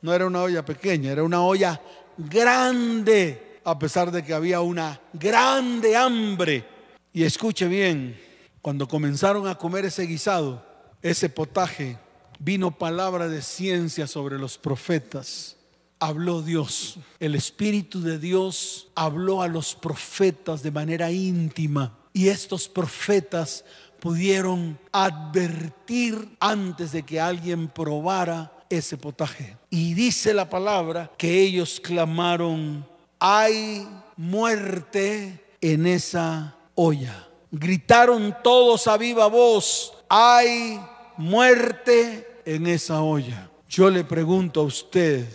No 0.00 0.12
era 0.12 0.26
una 0.26 0.42
olla 0.42 0.64
pequeña, 0.64 1.12
era 1.12 1.22
una 1.22 1.42
olla 1.44 1.80
grande, 2.16 3.60
a 3.64 3.78
pesar 3.78 4.10
de 4.10 4.24
que 4.24 4.34
había 4.34 4.60
una 4.60 5.00
grande 5.12 5.96
hambre. 5.96 6.71
Y 7.12 7.24
escuche 7.24 7.68
bien, 7.68 8.18
cuando 8.62 8.88
comenzaron 8.88 9.46
a 9.46 9.56
comer 9.56 9.84
ese 9.84 10.06
guisado, 10.06 10.64
ese 11.02 11.28
potaje, 11.28 11.98
vino 12.38 12.76
palabra 12.78 13.28
de 13.28 13.42
ciencia 13.42 14.06
sobre 14.06 14.38
los 14.38 14.56
profetas. 14.56 15.56
Habló 16.00 16.42
Dios, 16.42 16.98
el 17.20 17.34
Espíritu 17.34 18.00
de 18.00 18.18
Dios 18.18 18.88
habló 18.94 19.42
a 19.42 19.48
los 19.48 19.74
profetas 19.74 20.62
de 20.62 20.70
manera 20.70 21.12
íntima 21.12 21.96
y 22.12 22.28
estos 22.28 22.68
profetas 22.68 23.64
pudieron 24.00 24.78
advertir 24.90 26.36
antes 26.40 26.90
de 26.92 27.04
que 27.04 27.20
alguien 27.20 27.68
probara 27.68 28.52
ese 28.68 28.96
potaje. 28.96 29.56
Y 29.70 29.94
dice 29.94 30.34
la 30.34 30.48
palabra 30.50 31.12
que 31.16 31.40
ellos 31.40 31.78
clamaron, 31.78 32.84
hay 33.20 33.86
muerte 34.16 35.40
en 35.60 35.86
esa 35.86 36.56
olla. 36.74 37.28
Gritaron 37.50 38.34
todos 38.42 38.86
a 38.86 38.96
viva 38.96 39.26
voz, 39.26 39.92
hay 40.08 40.80
muerte 41.16 42.26
en 42.44 42.66
esa 42.66 43.02
olla. 43.02 43.50
Yo 43.68 43.90
le 43.90 44.04
pregunto 44.04 44.60
a 44.60 44.64
usted, 44.64 45.26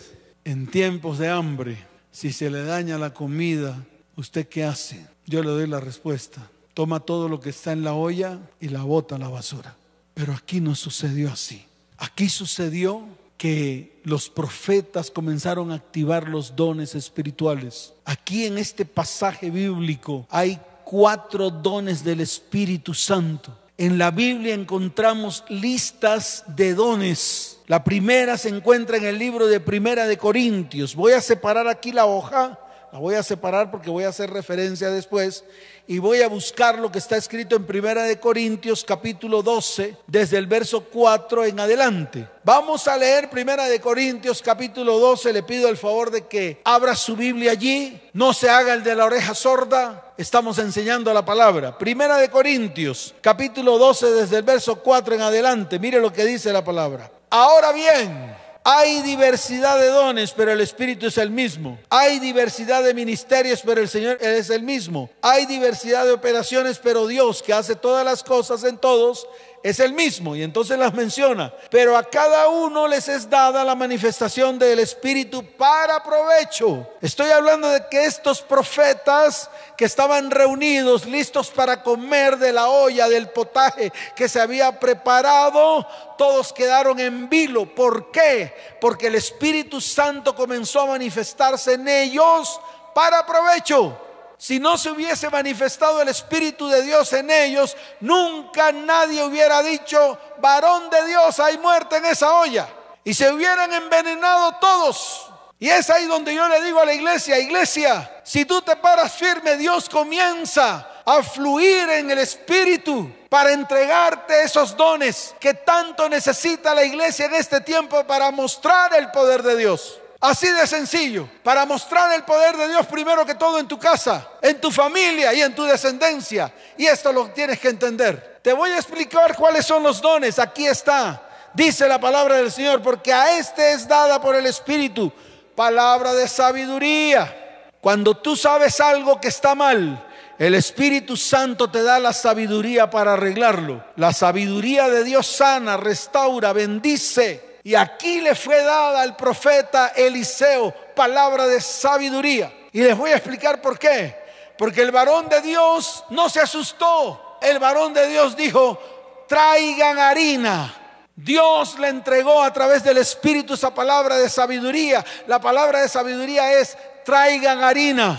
en 0.44 0.66
tiempos 0.66 1.18
de 1.18 1.28
hambre, 1.28 1.76
si 2.10 2.32
se 2.32 2.50
le 2.50 2.64
daña 2.64 2.98
la 2.98 3.12
comida, 3.12 3.84
¿usted 4.16 4.48
qué 4.48 4.64
hace? 4.64 5.06
Yo 5.26 5.42
le 5.42 5.50
doy 5.50 5.66
la 5.66 5.80
respuesta. 5.80 6.50
Toma 6.74 7.00
todo 7.00 7.28
lo 7.28 7.40
que 7.40 7.50
está 7.50 7.72
en 7.72 7.84
la 7.84 7.94
olla 7.94 8.38
y 8.60 8.68
la 8.68 8.82
bota 8.82 9.16
a 9.16 9.18
la 9.18 9.28
basura. 9.28 9.76
Pero 10.14 10.32
aquí 10.32 10.60
no 10.60 10.74
sucedió 10.74 11.30
así. 11.30 11.64
Aquí 11.98 12.28
sucedió 12.28 13.04
que 13.36 14.00
los 14.04 14.28
profetas 14.28 15.10
comenzaron 15.10 15.70
a 15.70 15.76
activar 15.76 16.28
los 16.28 16.56
dones 16.56 16.94
espirituales. 16.94 17.92
Aquí 18.04 18.46
en 18.46 18.58
este 18.58 18.84
pasaje 18.84 19.50
bíblico 19.50 20.26
hay 20.30 20.58
cuatro 20.88 21.50
dones 21.50 22.02
del 22.02 22.22
Espíritu 22.22 22.94
Santo. 22.94 23.54
En 23.76 23.98
la 23.98 24.10
Biblia 24.10 24.54
encontramos 24.54 25.44
listas 25.50 26.44
de 26.46 26.74
dones. 26.74 27.60
La 27.66 27.84
primera 27.84 28.38
se 28.38 28.48
encuentra 28.48 28.96
en 28.96 29.04
el 29.04 29.18
libro 29.18 29.46
de 29.46 29.60
Primera 29.60 30.06
de 30.06 30.16
Corintios. 30.16 30.94
Voy 30.94 31.12
a 31.12 31.20
separar 31.20 31.68
aquí 31.68 31.92
la 31.92 32.06
hoja, 32.06 32.58
la 32.92 32.98
voy 32.98 33.14
a 33.14 33.22
separar 33.22 33.70
porque 33.70 33.90
voy 33.90 34.04
a 34.04 34.08
hacer 34.08 34.30
referencia 34.30 34.90
después 34.90 35.44
y 35.86 35.98
voy 35.98 36.22
a 36.22 36.28
buscar 36.28 36.78
lo 36.78 36.90
que 36.90 36.98
está 36.98 37.16
escrito 37.16 37.56
en 37.56 37.66
Primera 37.66 38.04
de 38.04 38.18
Corintios 38.18 38.82
capítulo 38.82 39.42
12 39.42 39.96
desde 40.06 40.38
el 40.38 40.46
verso 40.46 40.84
4 40.84 41.44
en 41.44 41.60
adelante. 41.60 42.26
Vamos 42.44 42.88
a 42.88 42.96
leer 42.96 43.28
Primera 43.28 43.66
de 43.66 43.80
Corintios 43.80 44.40
capítulo 44.40 44.98
12, 44.98 45.32
le 45.34 45.42
pido 45.42 45.68
el 45.68 45.76
favor 45.76 46.10
de 46.10 46.26
que 46.26 46.62
abra 46.64 46.94
su 46.94 47.14
Biblia 47.14 47.52
allí, 47.52 48.00
no 48.14 48.32
se 48.32 48.48
haga 48.48 48.72
el 48.72 48.82
de 48.82 48.94
la 48.94 49.04
oreja 49.04 49.34
sorda, 49.34 50.14
estamos 50.16 50.58
enseñando 50.58 51.12
la 51.12 51.24
palabra. 51.24 51.76
Primera 51.76 52.16
de 52.16 52.30
Corintios 52.30 53.14
capítulo 53.20 53.76
12 53.76 54.12
desde 54.12 54.38
el 54.38 54.44
verso 54.44 54.76
4 54.76 55.14
en 55.14 55.20
adelante, 55.20 55.78
mire 55.78 56.00
lo 56.00 56.12
que 56.12 56.24
dice 56.24 56.52
la 56.52 56.64
palabra. 56.64 57.10
Ahora 57.30 57.72
bien, 57.72 58.37
hay 58.64 59.02
diversidad 59.02 59.78
de 59.78 59.88
dones, 59.88 60.32
pero 60.32 60.52
el 60.52 60.60
Espíritu 60.60 61.06
es 61.06 61.18
el 61.18 61.30
mismo. 61.30 61.78
Hay 61.88 62.18
diversidad 62.18 62.82
de 62.82 62.94
ministerios, 62.94 63.62
pero 63.64 63.80
el 63.80 63.88
Señor 63.88 64.18
es 64.20 64.50
el 64.50 64.62
mismo. 64.62 65.08
Hay 65.22 65.46
diversidad 65.46 66.04
de 66.04 66.12
operaciones, 66.12 66.78
pero 66.78 67.06
Dios, 67.06 67.42
que 67.42 67.52
hace 67.52 67.74
todas 67.74 68.04
las 68.04 68.22
cosas 68.22 68.64
en 68.64 68.76
todos, 68.76 69.26
es 69.62 69.80
el 69.80 69.92
mismo 69.92 70.36
y 70.36 70.42
entonces 70.42 70.78
las 70.78 70.94
menciona. 70.94 71.52
Pero 71.70 71.96
a 71.96 72.04
cada 72.04 72.48
uno 72.48 72.86
les 72.86 73.08
es 73.08 73.28
dada 73.28 73.64
la 73.64 73.74
manifestación 73.74 74.58
del 74.58 74.78
Espíritu 74.78 75.44
para 75.56 76.02
provecho. 76.02 76.88
Estoy 77.00 77.30
hablando 77.30 77.68
de 77.68 77.86
que 77.90 78.04
estos 78.04 78.40
profetas 78.42 79.50
que 79.76 79.84
estaban 79.84 80.30
reunidos, 80.30 81.06
listos 81.06 81.50
para 81.50 81.82
comer 81.82 82.38
de 82.38 82.52
la 82.52 82.68
olla, 82.68 83.08
del 83.08 83.28
potaje 83.30 83.92
que 84.14 84.28
se 84.28 84.40
había 84.40 84.78
preparado, 84.78 85.86
todos 86.16 86.52
quedaron 86.52 86.98
en 87.00 87.28
vilo. 87.28 87.66
¿Por 87.66 88.10
qué? 88.10 88.54
Porque 88.80 89.08
el 89.08 89.16
Espíritu 89.16 89.80
Santo 89.80 90.34
comenzó 90.34 90.80
a 90.80 90.86
manifestarse 90.86 91.74
en 91.74 91.88
ellos 91.88 92.60
para 92.94 93.26
provecho 93.26 94.07
si 94.38 94.60
no 94.60 94.78
se 94.78 94.90
hubiese 94.90 95.28
manifestado 95.30 96.00
el 96.00 96.08
Espíritu 96.08 96.68
de 96.68 96.82
Dios 96.82 97.12
en 97.12 97.28
ellos, 97.28 97.76
nunca 98.00 98.70
nadie 98.70 99.24
hubiera 99.24 99.62
dicho, 99.62 100.16
varón 100.38 100.88
de 100.90 101.06
Dios, 101.06 101.40
hay 101.40 101.58
muerte 101.58 101.96
en 101.96 102.04
esa 102.04 102.32
olla. 102.34 102.68
Y 103.02 103.14
se 103.14 103.32
hubieran 103.32 103.72
envenenado 103.72 104.54
todos. 104.60 105.26
Y 105.58 105.68
es 105.68 105.90
ahí 105.90 106.06
donde 106.06 106.32
yo 106.32 106.46
le 106.46 106.62
digo 106.62 106.78
a 106.78 106.84
la 106.84 106.94
iglesia, 106.94 107.36
iglesia, 107.40 108.20
si 108.22 108.44
tú 108.44 108.62
te 108.62 108.76
paras 108.76 109.12
firme, 109.12 109.56
Dios 109.56 109.88
comienza 109.88 110.88
a 111.04 111.22
fluir 111.22 111.88
en 111.88 112.08
el 112.10 112.18
Espíritu 112.18 113.10
para 113.28 113.52
entregarte 113.52 114.44
esos 114.44 114.76
dones 114.76 115.34
que 115.40 115.54
tanto 115.54 116.08
necesita 116.08 116.74
la 116.74 116.84
iglesia 116.84 117.26
en 117.26 117.34
este 117.34 117.60
tiempo 117.60 118.04
para 118.06 118.30
mostrar 118.30 118.94
el 118.94 119.10
poder 119.10 119.42
de 119.42 119.56
Dios. 119.56 120.00
Así 120.20 120.48
de 120.50 120.66
sencillo, 120.66 121.28
para 121.44 121.64
mostrar 121.64 122.12
el 122.12 122.24
poder 122.24 122.56
de 122.56 122.68
Dios 122.68 122.86
primero 122.86 123.24
que 123.24 123.36
todo 123.36 123.60
en 123.60 123.68
tu 123.68 123.78
casa, 123.78 124.28
en 124.42 124.60
tu 124.60 124.72
familia 124.72 125.32
y 125.32 125.42
en 125.42 125.54
tu 125.54 125.62
descendencia. 125.62 126.52
Y 126.76 126.86
esto 126.86 127.12
lo 127.12 127.30
tienes 127.30 127.60
que 127.60 127.68
entender. 127.68 128.40
Te 128.42 128.52
voy 128.52 128.70
a 128.70 128.78
explicar 128.78 129.36
cuáles 129.36 129.64
son 129.64 129.84
los 129.84 130.00
dones. 130.00 130.40
Aquí 130.40 130.66
está. 130.66 131.22
Dice 131.54 131.86
la 131.86 132.00
palabra 132.00 132.36
del 132.36 132.50
Señor, 132.50 132.82
porque 132.82 133.12
a 133.12 133.38
este 133.38 133.72
es 133.72 133.86
dada 133.86 134.20
por 134.20 134.34
el 134.34 134.46
Espíritu 134.46 135.12
palabra 135.54 136.12
de 136.14 136.26
sabiduría. 136.26 137.62
Cuando 137.80 138.16
tú 138.16 138.36
sabes 138.36 138.80
algo 138.80 139.20
que 139.20 139.28
está 139.28 139.54
mal, 139.54 140.04
el 140.36 140.54
Espíritu 140.54 141.16
Santo 141.16 141.70
te 141.70 141.82
da 141.82 142.00
la 142.00 142.12
sabiduría 142.12 142.90
para 142.90 143.12
arreglarlo. 143.12 143.84
La 143.94 144.12
sabiduría 144.12 144.88
de 144.88 145.04
Dios 145.04 145.28
sana, 145.28 145.76
restaura, 145.76 146.52
bendice 146.52 147.47
y 147.68 147.74
aquí 147.74 148.22
le 148.22 148.34
fue 148.34 148.62
dada 148.62 149.02
al 149.02 149.14
profeta 149.14 149.88
Eliseo 149.88 150.72
palabra 150.96 151.46
de 151.46 151.60
sabiduría. 151.60 152.50
Y 152.72 152.80
les 152.80 152.96
voy 152.96 153.10
a 153.10 153.16
explicar 153.16 153.60
por 153.60 153.78
qué. 153.78 154.16
Porque 154.56 154.80
el 154.80 154.90
varón 154.90 155.28
de 155.28 155.42
Dios 155.42 156.02
no 156.08 156.30
se 156.30 156.40
asustó. 156.40 157.36
El 157.42 157.58
varón 157.58 157.92
de 157.92 158.08
Dios 158.08 158.34
dijo, 158.34 158.80
traigan 159.28 159.98
harina. 159.98 160.74
Dios 161.14 161.78
le 161.78 161.88
entregó 161.88 162.42
a 162.42 162.50
través 162.54 162.82
del 162.82 162.96
Espíritu 162.96 163.52
esa 163.52 163.74
palabra 163.74 164.16
de 164.16 164.30
sabiduría. 164.30 165.04
La 165.26 165.38
palabra 165.38 165.82
de 165.82 165.90
sabiduría 165.90 166.54
es, 166.54 166.74
traigan 167.04 167.62
harina. 167.62 168.18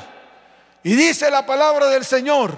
Y 0.83 0.93
dice 0.93 1.31
la 1.31 1.43
palabra 1.43 1.87
del 1.87 2.05
Señor, 2.05 2.53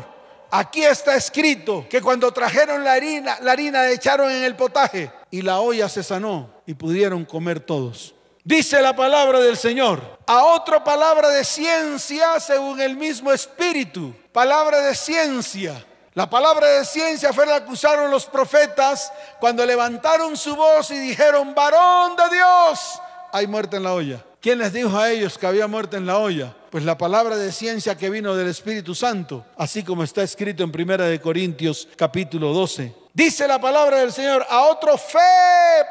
aquí 0.49 0.83
está 0.83 1.15
escrito 1.15 1.85
que 1.89 2.01
cuando 2.01 2.33
trajeron 2.33 2.83
la 2.83 2.91
harina, 2.91 3.37
la 3.39 3.53
harina 3.53 3.83
la 3.83 3.91
echaron 3.91 4.29
en 4.29 4.43
el 4.43 4.57
potaje 4.57 5.20
y 5.31 5.41
la 5.41 5.61
olla 5.61 5.89
se 5.89 6.03
sanó 6.03 6.49
y 6.67 6.73
pudieron 6.73 7.25
comer 7.25 7.59
todos. 7.61 8.13
Dice 8.43 8.81
la 8.81 8.95
palabra 8.95 9.39
del 9.39 9.55
Señor. 9.55 10.01
A 10.27 10.45
otra 10.45 10.83
palabra 10.83 11.29
de 11.29 11.43
ciencia 11.43 12.39
según 12.39 12.81
el 12.81 12.97
mismo 12.97 13.31
espíritu. 13.31 14.13
Palabra 14.31 14.81
de 14.81 14.95
ciencia. 14.95 15.85
La 16.13 16.29
palabra 16.29 16.67
de 16.67 16.85
ciencia 16.85 17.31
fue 17.31 17.45
la 17.45 17.63
que 17.63 17.71
usaron 17.71 18.11
los 18.11 18.25
profetas 18.25 19.13
cuando 19.39 19.65
levantaron 19.65 20.35
su 20.35 20.55
voz 20.55 20.91
y 20.91 20.99
dijeron, 20.99 21.55
varón 21.55 22.17
de 22.17 22.35
Dios, 22.35 22.99
hay 23.31 23.47
muerte 23.47 23.77
en 23.77 23.83
la 23.83 23.93
olla. 23.93 24.25
¿Quién 24.41 24.57
les 24.57 24.73
dijo 24.73 24.97
a 24.97 25.09
ellos 25.09 25.37
que 25.37 25.47
había 25.47 25.67
muerte 25.67 25.95
en 25.97 26.05
la 26.05 26.17
olla? 26.17 26.53
Pues 26.69 26.83
la 26.83 26.97
palabra 26.97 27.37
de 27.37 27.51
ciencia 27.51 27.95
que 27.95 28.09
vino 28.09 28.35
del 28.35 28.47
Espíritu 28.47 28.95
Santo, 28.95 29.45
así 29.55 29.83
como 29.83 30.03
está 30.03 30.23
escrito 30.23 30.63
en 30.63 30.71
Primera 30.71 31.05
de 31.05 31.21
Corintios 31.21 31.87
capítulo 31.95 32.51
12. 32.51 33.00
Dice 33.13 33.47
la 33.47 33.59
palabra 33.59 33.99
del 33.99 34.11
Señor, 34.13 34.45
a 34.49 34.61
otro 34.67 34.97
fe 34.97 35.19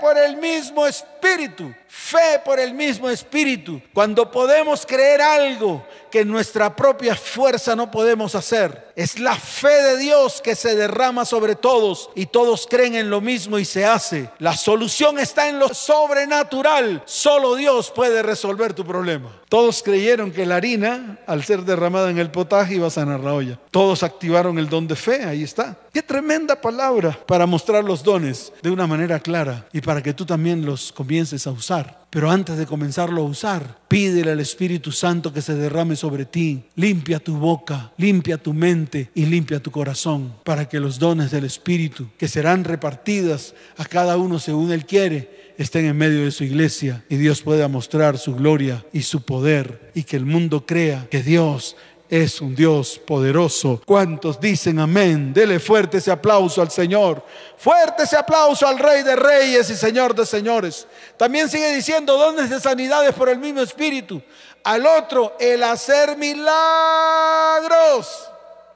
por 0.00 0.16
el 0.16 0.37
mismo 0.38 0.87
Espíritu, 0.87 1.74
fe 1.90 2.40
por 2.44 2.61
el 2.61 2.72
mismo 2.72 3.11
Espíritu. 3.11 3.83
Cuando 3.92 4.31
podemos 4.31 4.87
creer 4.87 5.20
algo 5.20 5.85
que 6.11 6.20
en 6.20 6.29
nuestra 6.29 6.74
propia 6.74 7.16
fuerza 7.16 7.74
no 7.74 7.90
podemos 7.90 8.35
hacer, 8.35 8.92
es 8.94 9.18
la 9.18 9.35
fe 9.35 9.83
de 9.83 9.96
Dios 9.98 10.40
que 10.40 10.55
se 10.55 10.76
derrama 10.76 11.24
sobre 11.24 11.57
todos 11.57 12.11
y 12.14 12.26
todos 12.26 12.66
creen 12.68 12.94
en 12.94 13.11
lo 13.11 13.20
mismo 13.20 13.59
y 13.59 13.64
se 13.64 13.85
hace. 13.85 14.31
La 14.38 14.57
solución 14.57 15.18
está 15.18 15.48
en 15.48 15.59
lo 15.59 15.72
sobrenatural. 15.74 17.03
Solo 17.07 17.57
Dios 17.57 17.90
puede 17.90 18.22
resolver 18.22 18.72
tu 18.72 18.85
problema. 18.85 19.31
Todos 19.48 19.83
creyeron 19.83 20.31
que 20.31 20.46
la 20.46 20.57
harina, 20.57 21.18
al 21.26 21.42
ser 21.42 21.62
derramada 21.62 22.11
en 22.11 22.18
el 22.18 22.31
potaje, 22.31 22.76
iba 22.76 22.87
a 22.87 22.90
sanar 22.90 23.20
la 23.20 23.35
olla. 23.35 23.59
Todos 23.70 24.03
activaron 24.03 24.59
el 24.59 24.68
don 24.68 24.87
de 24.87 24.96
fe, 24.96 25.24
ahí 25.24 25.42
está. 25.42 25.76
Qué 25.92 26.03
tremenda 26.03 26.61
palabra 26.61 27.18
para 27.26 27.46
mostrar 27.46 27.83
los 27.83 28.05
dones 28.05 28.53
de 28.62 28.70
una 28.70 28.87
manera 28.87 29.18
clara 29.18 29.66
y 29.72 29.81
para 29.81 30.03
que 30.03 30.14
tú 30.14 30.24
también 30.24 30.64
los 30.64 30.92
comiences 30.92 31.46
a 31.46 31.50
usar. 31.50 31.79
Pero 32.10 32.28
antes 32.28 32.56
de 32.56 32.66
comenzarlo 32.66 33.22
a 33.22 33.26
usar, 33.26 33.78
pídele 33.86 34.32
al 34.32 34.40
Espíritu 34.40 34.90
Santo 34.90 35.32
que 35.32 35.42
se 35.42 35.54
derrame 35.54 35.94
sobre 35.94 36.24
ti. 36.24 36.64
Limpia 36.74 37.20
tu 37.20 37.36
boca, 37.36 37.92
limpia 37.98 38.36
tu 38.36 38.52
mente 38.52 39.10
y 39.14 39.26
limpia 39.26 39.62
tu 39.62 39.70
corazón 39.70 40.34
para 40.44 40.68
que 40.68 40.80
los 40.80 40.98
dones 40.98 41.30
del 41.30 41.44
Espíritu, 41.44 42.08
que 42.18 42.26
serán 42.26 42.64
repartidas 42.64 43.54
a 43.76 43.84
cada 43.84 44.16
uno 44.16 44.40
según 44.40 44.72
Él 44.72 44.86
quiere, 44.86 45.52
estén 45.56 45.84
en 45.84 45.96
medio 45.96 46.24
de 46.24 46.30
su 46.32 46.42
iglesia 46.42 47.04
y 47.08 47.16
Dios 47.16 47.42
pueda 47.42 47.68
mostrar 47.68 48.18
su 48.18 48.34
gloria 48.34 48.84
y 48.92 49.02
su 49.02 49.22
poder 49.22 49.92
y 49.94 50.04
que 50.04 50.16
el 50.16 50.24
mundo 50.24 50.64
crea 50.66 51.06
que 51.10 51.22
Dios 51.22 51.76
es 52.11 52.40
un 52.40 52.57
Dios 52.57 53.01
poderoso. 53.07 53.81
¿Cuántos 53.87 54.40
dicen 54.40 54.81
amén? 54.81 55.33
Dele 55.33 55.61
fuerte 55.61 55.99
ese 55.99 56.11
aplauso 56.11 56.61
al 56.61 56.70
Señor. 56.70 57.25
Fuerte 57.57 58.03
ese 58.03 58.16
aplauso 58.16 58.66
al 58.66 58.81
Rey 58.81 59.05
de 59.05 59.14
Reyes 59.14 59.70
y 59.70 59.77
Señor 59.77 60.12
de 60.14 60.27
Señores. 60.27 60.88
También 61.16 61.49
sigue 61.49 61.73
diciendo 61.73 62.18
dones 62.18 62.51
de 62.51 62.59
sanidades 62.59 63.14
por 63.14 63.29
el 63.29 63.38
mismo 63.38 63.61
Espíritu. 63.61 64.20
Al 64.64 64.85
otro, 64.85 65.37
el 65.38 65.62
hacer 65.62 66.18
milagros. 66.18 66.49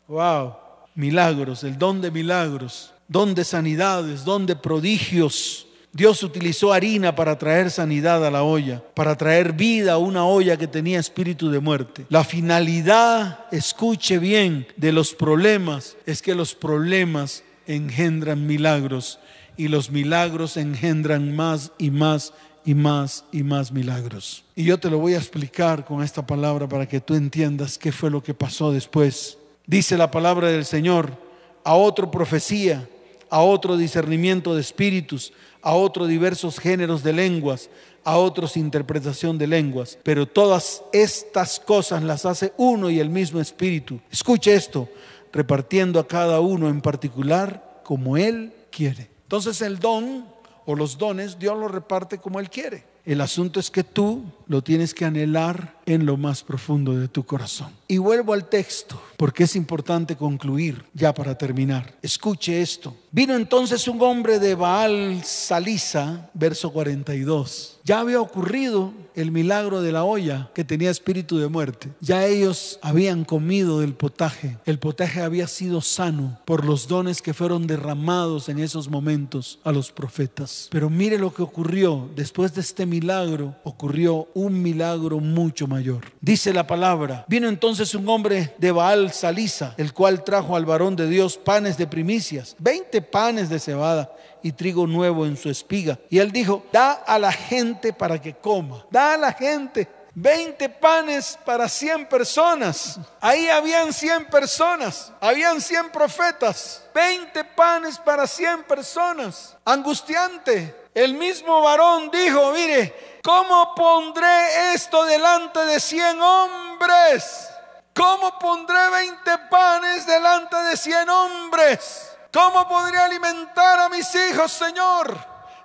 Wow, 0.07 0.55
milagros, 0.95 1.65
el 1.65 1.77
don 1.77 2.01
de 2.01 2.13
milagros, 2.13 2.93
don 3.09 3.35
de 3.35 3.45
sanidades, 3.45 4.25
don 4.25 4.47
de 4.47 4.55
prodigios 4.55 5.64
Dios 5.95 6.25
utilizó 6.25 6.73
harina 6.73 7.15
para 7.15 7.39
traer 7.39 7.71
sanidad 7.71 8.27
a 8.27 8.31
la 8.33 8.43
olla, 8.43 8.83
para 8.95 9.17
traer 9.17 9.53
vida 9.53 9.93
a 9.93 9.99
una 9.99 10.27
olla 10.27 10.57
que 10.57 10.67
tenía 10.67 10.99
espíritu 10.99 11.51
de 11.53 11.61
muerte. 11.61 12.05
La 12.09 12.25
finalidad, 12.25 13.47
escuche 13.53 14.19
bien, 14.19 14.67
de 14.77 14.91
los 14.91 15.15
problemas 15.15 15.97
es 16.05 16.21
que 16.21 16.35
los 16.35 16.57
problemas 16.57 17.45
engendran 17.69 18.45
milagros 18.45 19.21
y 19.57 19.69
los 19.69 19.93
milagros 19.93 20.57
engendran 20.57 21.37
más 21.37 21.71
y 21.79 21.93
más 21.93 22.33
y 22.65 22.75
más 22.75 23.25
y 23.31 23.45
más 23.45 23.71
milagros. 23.71 24.45
Y 24.57 24.65
yo 24.65 24.79
te 24.79 24.91
lo 24.91 24.99
voy 24.99 25.15
a 25.15 25.19
explicar 25.19 25.85
con 25.85 26.03
esta 26.03 26.27
palabra 26.27 26.69
para 26.69 26.87
que 26.87 27.01
tú 27.01 27.15
entiendas 27.15 27.79
qué 27.79 27.93
fue 27.93 28.11
lo 28.11 28.21
que 28.21 28.35
pasó 28.35 28.73
después. 28.73 29.39
Dice 29.65 29.97
la 29.97 30.11
palabra 30.11 30.49
del 30.49 30.65
Señor, 30.65 31.17
a 31.63 31.75
otro 31.75 32.11
profecía, 32.11 32.89
a 33.35 33.41
otro 33.41 33.77
discernimiento 33.77 34.55
de 34.55 34.61
espíritus, 34.61 35.33
a 35.61 35.75
otros 35.75 36.07
diversos 36.07 36.61
géneros 36.61 37.03
de 37.03 37.13
lenguas, 37.13 37.69
a 38.05 38.17
otros 38.17 38.57
interpretación 38.57 39.39
de 39.39 39.49
lenguas. 39.49 39.99
Pero 40.05 40.25
todas 40.25 40.85
estas 40.93 41.59
cosas 41.59 42.05
las 42.05 42.27
hace 42.27 42.53
uno 42.59 42.91
y 42.91 43.01
el 43.01 43.11
mismo 43.11 43.41
Espíritu. 43.41 43.99
Escuche 44.09 44.55
esto, 44.55 44.89
repartiendo 45.33 45.99
a 45.99 46.07
cada 46.07 46.39
uno 46.39 46.69
en 46.69 46.81
particular 46.81 47.81
como 47.83 48.17
Él 48.17 48.53
quiere. 48.71 49.11
Entonces 49.25 49.61
el 49.63 49.81
don 49.81 50.27
o 50.65 50.77
los 50.77 50.97
dones 50.97 51.37
Dios 51.37 51.59
los 51.59 51.73
reparte 51.73 52.19
como 52.19 52.39
Él 52.39 52.49
quiere. 52.49 52.85
El 53.05 53.21
asunto 53.21 53.61
es 53.61 53.71
que 53.71 53.85
tú 53.85 54.25
lo 54.47 54.63
tienes 54.63 54.95
que 54.95 55.05
anhelar 55.05 55.79
en 55.85 56.07
lo 56.07 56.17
más 56.17 56.43
profundo 56.43 56.97
de 56.97 57.09
tu 57.09 57.25
corazón. 57.25 57.71
Y 57.87 57.99
vuelvo 57.99 58.33
al 58.33 58.49
texto, 58.49 59.01
porque 59.19 59.45
es 59.45 59.57
importante 59.57 60.17
concluir 60.17 60.85
ya 60.95 61.13
para 61.13 61.37
terminar. 61.37 61.95
Escuche 62.01 62.63
esto. 62.63 62.97
Vino 63.11 63.35
entonces 63.35 63.87
un 63.89 64.01
hombre 64.01 64.39
de 64.39 64.55
Baal 64.55 65.23
Salisa, 65.23 66.31
verso 66.33 66.73
42. 66.73 67.74
Ya 67.87 68.01
había 68.01 68.19
ocurrido 68.19 68.95
el 69.15 69.31
milagro 69.31 69.83
de 69.83 69.93
la 69.93 70.05
olla 70.05 70.51
que 70.55 70.65
tenía 70.65 70.91
espíritu 70.91 71.37
de 71.37 71.49
muerte. 71.49 71.91
Ya 72.01 72.25
ellos 72.25 72.79
habían 72.81 73.27
comido 73.27 73.81
del 73.81 73.93
potaje. 73.93 74.57
El 74.65 74.79
potaje 74.79 75.21
había 75.21 75.47
sido 75.49 75.83
sano 75.83 76.41
por 76.47 76.65
los 76.65 76.89
dones 76.89 77.21
que 77.21 77.35
fueron 77.35 77.67
derramados 77.67 78.49
en 78.49 78.59
esos 78.59 78.89
momentos 78.89 79.59
a 79.65 79.71
los 79.71 79.93
profetas. 79.93 80.69
Pero 80.71 80.89
mire 80.89 81.19
lo 81.19 81.35
que 81.35 81.43
ocurrió. 81.43 82.09
Después 82.17 82.55
de 82.55 82.63
este 82.63 82.87
milagro, 82.87 83.55
ocurrió 83.65 84.29
un 84.33 84.63
milagro 84.63 85.21
mucho 85.21 85.67
mayor. 85.67 86.07
Dice 86.23 86.55
la 86.55 86.67
palabra, 86.67 87.27
vino 87.29 87.49
entonces 87.51 87.95
un 87.95 88.09
hombre 88.09 88.55
de 88.57 88.73
Baal 88.73 89.13
Salisa, 89.13 89.75
el 89.77 89.93
cual 89.93 90.25
trajo 90.25 90.57
al 90.57 90.65
varón 90.65 90.97
de 90.97 91.07
Dios 91.07 91.37
panes 91.37 91.77
de 91.77 91.87
primicias, 91.87 92.57
20 92.61 93.03
panes 93.03 93.51
de 93.51 93.61
cebada 93.61 94.11
y 94.45 94.53
trigo 94.53 94.87
nuevo 94.87 95.27
en 95.27 95.37
su 95.37 95.51
espiga. 95.51 95.99
Y 96.09 96.21
él 96.21 96.31
dijo, 96.31 96.65
da 96.71 96.93
a 96.93 97.19
la 97.19 97.33
gente 97.33 97.93
para 97.93 98.23
que 98.23 98.35
coma, 98.35 98.87
da 98.89 99.15
a 99.15 99.17
la 99.17 99.33
gente. 99.33 99.89
20 100.15 100.69
panes 100.69 101.37
para 101.45 101.69
100 101.69 102.07
personas. 102.07 103.01
Ahí 103.21 103.49
habían 103.49 103.93
100 103.93 104.27
personas, 104.27 105.13
habían 105.21 105.61
100 105.61 105.91
profetas. 105.91 106.85
20 106.95 107.43
panes 107.43 107.99
para 107.99 108.29
100 108.29 108.63
personas. 108.63 109.57
Angustiante. 109.65 110.85
El 110.95 111.15
mismo 111.15 111.61
varón 111.61 112.09
dijo, 112.13 112.53
mire, 112.53 112.95
¿Cómo 113.25 113.75
pondré 113.75 114.75
esto 114.75 115.03
delante 115.07 115.59
de 115.65 115.81
cien 115.81 116.21
hombres? 116.21 117.49
¿Cómo 117.95 118.39
pondré 118.39 118.91
veinte 118.91 119.39
panes 119.51 120.07
delante 120.07 120.55
de 120.55 120.77
cien 120.77 121.09
hombres? 121.09 122.14
¿Cómo 122.35 122.69
podré 122.69 122.99
alimentar 122.99 123.79
a 123.79 123.89
mis 123.89 124.13
hijos, 124.13 124.51
Señor, 124.51 125.17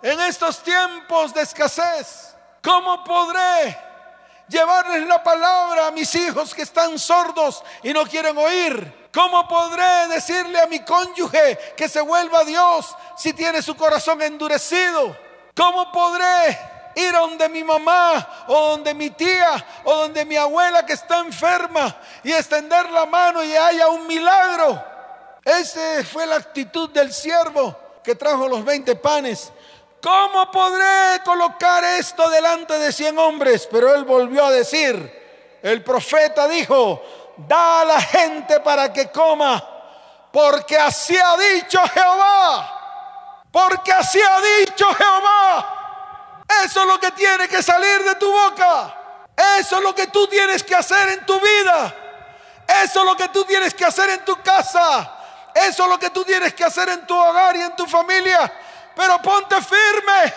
en 0.04 0.20
estos 0.22 0.62
tiempos 0.62 1.34
de 1.34 1.42
escasez? 1.42 2.36
¿Cómo 2.62 3.04
podré 3.04 3.76
llevarles 4.48 5.08
la 5.08 5.24
palabra 5.24 5.88
a 5.88 5.92
mis 5.92 6.14
hijos 6.14 6.54
que 6.54 6.62
están 6.62 7.00
sordos 7.00 7.64
y 7.82 7.92
no 7.92 8.06
quieren 8.06 8.38
oír? 8.38 9.10
¿Cómo 9.12 9.48
podré 9.48 10.10
decirle 10.10 10.62
a 10.62 10.68
mi 10.68 10.82
cónyuge 10.82 11.58
que 11.76 11.90
se 11.90 12.02
vuelva 12.02 12.42
a 12.42 12.46
Dios 12.46 12.96
si 13.18 13.34
tiene 13.34 13.64
su 13.64 13.76
corazón 13.76 14.22
endurecido? 14.22 15.18
¿Cómo 15.56 15.92
podré 15.92 16.94
ir 16.94 17.16
a 17.16 17.22
donde 17.22 17.50
mi 17.50 17.64
mamá 17.64 18.46
o 18.46 18.70
donde 18.70 18.94
mi 18.94 19.10
tía 19.10 19.66
o 19.86 19.96
donde 19.96 20.24
mi 20.24 20.36
abuela 20.36 20.86
que 20.86 20.94
está 20.94 21.18
enferma 21.18 21.96
y 22.24 22.32
extender 22.32 22.92
la 22.92 23.08
mano 23.08 23.44
y 23.44 23.56
haya 23.56 23.88
un 23.88 24.06
milagro. 24.06 24.99
Esa 25.58 26.04
fue 26.04 26.28
la 26.28 26.36
actitud 26.36 26.90
del 26.90 27.12
siervo 27.12 27.76
que 28.04 28.14
trajo 28.14 28.48
los 28.48 28.64
20 28.64 28.96
panes. 28.98 29.52
¿Cómo 30.02 30.52
podré 30.52 31.22
colocar 31.26 31.84
esto 31.84 32.30
delante 32.30 32.78
de 32.78 32.92
100 32.92 33.18
hombres? 33.18 33.68
Pero 33.72 33.94
él 33.96 34.06
volvió 34.06 34.46
a 34.46 34.52
decir, 34.52 35.58
el 35.64 35.84
profeta 35.84 36.48
dijo, 36.48 37.04
da 37.36 37.82
a 37.82 37.86
la 37.86 38.02
gente 38.02 38.60
para 38.60 38.94
que 38.94 39.10
coma, 39.10 39.68
porque 40.32 40.78
así 40.78 41.18
ha 41.18 41.36
dicho 41.38 41.80
Jehová. 41.94 42.76
Porque 43.52 43.92
así 43.92 44.22
ha 44.22 44.40
dicho 44.60 44.86
Jehová. 44.94 46.46
Eso 46.64 46.82
es 46.82 46.88
lo 46.88 47.00
que 47.00 47.12
tiene 47.12 47.48
que 47.48 47.64
salir 47.64 48.04
de 48.04 48.16
tu 48.16 48.32
boca. 48.32 48.96
Eso 49.58 49.78
es 49.78 49.84
lo 49.84 49.96
que 49.96 50.08
tú 50.08 50.28
tienes 50.28 50.64
que 50.64 50.76
hacer 50.76 51.10
en 51.10 51.26
tu 51.26 51.40
vida. 51.40 51.96
Eso 52.84 53.00
es 53.00 53.06
lo 53.06 53.16
que 53.16 53.30
tú 53.30 53.44
tienes 53.46 53.74
que 53.74 53.86
hacer 53.86 54.12
en 54.12 54.24
tu 54.24 54.40
casa. 54.44 55.16
Eso 55.54 55.84
es 55.84 55.90
lo 55.90 56.00
que 56.00 56.10
tú 56.10 56.24
tienes 56.24 56.54
que 56.54 56.64
hacer 56.64 56.90
en 56.90 57.06
tu 57.06 57.16
hogar 57.16 57.56
y 57.56 57.62
en 57.62 57.76
tu 57.76 57.86
familia. 57.86 58.52
Pero 58.96 59.22
ponte 59.22 59.56
firme. 59.62 60.34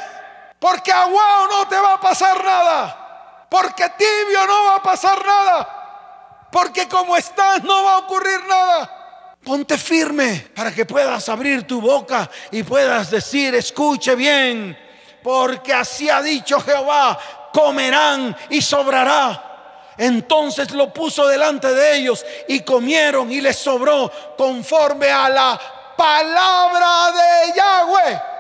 Porque 0.59 0.93
aguao 0.93 1.49
no 1.49 1.69
te 1.69 1.77
va 1.77 1.95
a 1.95 2.01
pasar 2.01 2.43
nada. 2.45 3.47
Porque 3.49 3.89
tibio 3.91 4.47
no 4.47 4.65
va 4.67 4.77
a 4.77 4.83
pasar 4.83 5.25
nada. 5.25 6.49
Porque 6.51 6.89
como 6.89 7.17
estás 7.17 7.63
no 7.65 7.85
va 7.85 7.95
a 7.95 7.99
ocurrir 7.99 8.41
nada. 8.47 9.03
Ponte 9.45 9.77
firme 9.77 10.51
para 10.55 10.73
que 10.73 10.87
puedas 10.87 11.29
abrir 11.29 11.67
tu 11.67 11.81
boca 11.81 12.31
y 12.53 12.63
puedas 12.63 13.11
decir, 13.11 13.55
escuche 13.57 14.15
bien, 14.15 14.79
porque 15.21 15.75
así 15.75 16.09
ha 16.09 16.23
dicho 16.23 16.61
Jehová, 16.61 17.19
comerán 17.53 18.37
y 18.51 18.63
sobrará. 18.63 19.52
Entonces 19.99 20.73
lo 20.73 20.93
puso 20.93 21.27
delante 21.27 21.73
de 21.73 21.97
ellos 21.97 22.25
y 22.49 22.61
comieron 22.61 23.31
y 23.31 23.41
les 23.41 23.57
sobró 23.57 24.11
conforme 24.37 25.09
a 25.09 25.29
la 25.29 25.61
palabra 25.97 27.13
de 27.13 27.57
Yahweh 27.57 28.33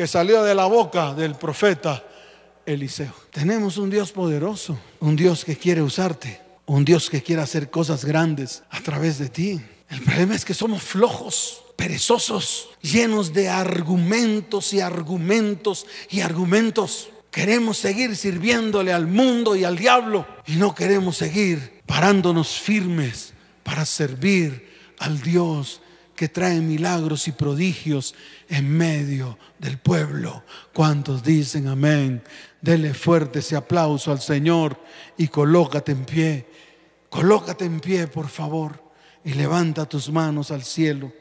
que 0.00 0.06
salió 0.06 0.42
de 0.42 0.54
la 0.54 0.64
boca 0.64 1.12
del 1.12 1.34
profeta 1.34 2.02
Eliseo. 2.64 3.12
Tenemos 3.30 3.76
un 3.76 3.90
Dios 3.90 4.12
poderoso, 4.12 4.78
un 5.00 5.14
Dios 5.14 5.44
que 5.44 5.58
quiere 5.58 5.82
usarte, 5.82 6.40
un 6.64 6.86
Dios 6.86 7.10
que 7.10 7.22
quiere 7.22 7.42
hacer 7.42 7.68
cosas 7.68 8.06
grandes 8.06 8.62
a 8.70 8.80
través 8.80 9.18
de 9.18 9.28
ti. 9.28 9.60
El 9.90 10.00
problema 10.02 10.34
es 10.34 10.46
que 10.46 10.54
somos 10.54 10.82
flojos, 10.82 11.64
perezosos, 11.76 12.70
llenos 12.80 13.34
de 13.34 13.50
argumentos 13.50 14.72
y 14.72 14.80
argumentos 14.80 15.86
y 16.08 16.22
argumentos. 16.22 17.10
Queremos 17.30 17.78
seguir 17.78 18.16
sirviéndole 18.16 18.92
al 18.92 19.06
mundo 19.06 19.54
y 19.54 19.64
al 19.64 19.76
diablo 19.76 20.26
y 20.46 20.56
no 20.56 20.74
queremos 20.74 21.16
seguir 21.16 21.80
parándonos 21.86 22.58
firmes 22.58 23.34
para 23.62 23.84
servir 23.84 24.68
al 24.98 25.20
Dios 25.20 25.80
que 26.16 26.28
trae 26.28 26.60
milagros 26.60 27.28
y 27.28 27.32
prodigios 27.32 28.14
en 28.48 28.76
medio 28.76 29.38
del 29.58 29.78
pueblo. 29.78 30.42
¿Cuántos 30.74 31.22
dicen 31.22 31.68
amén? 31.68 32.22
Dele 32.60 32.94
fuerte 32.94 33.38
ese 33.38 33.56
aplauso 33.56 34.12
al 34.12 34.20
Señor 34.20 34.78
y 35.16 35.28
colócate 35.28 35.92
en 35.92 36.04
pie. 36.04 36.46
Colócate 37.08 37.64
en 37.64 37.80
pie, 37.80 38.06
por 38.06 38.28
favor, 38.28 38.82
y 39.24 39.32
levanta 39.32 39.88
tus 39.88 40.10
manos 40.10 40.50
al 40.50 40.62
cielo. 40.62 41.12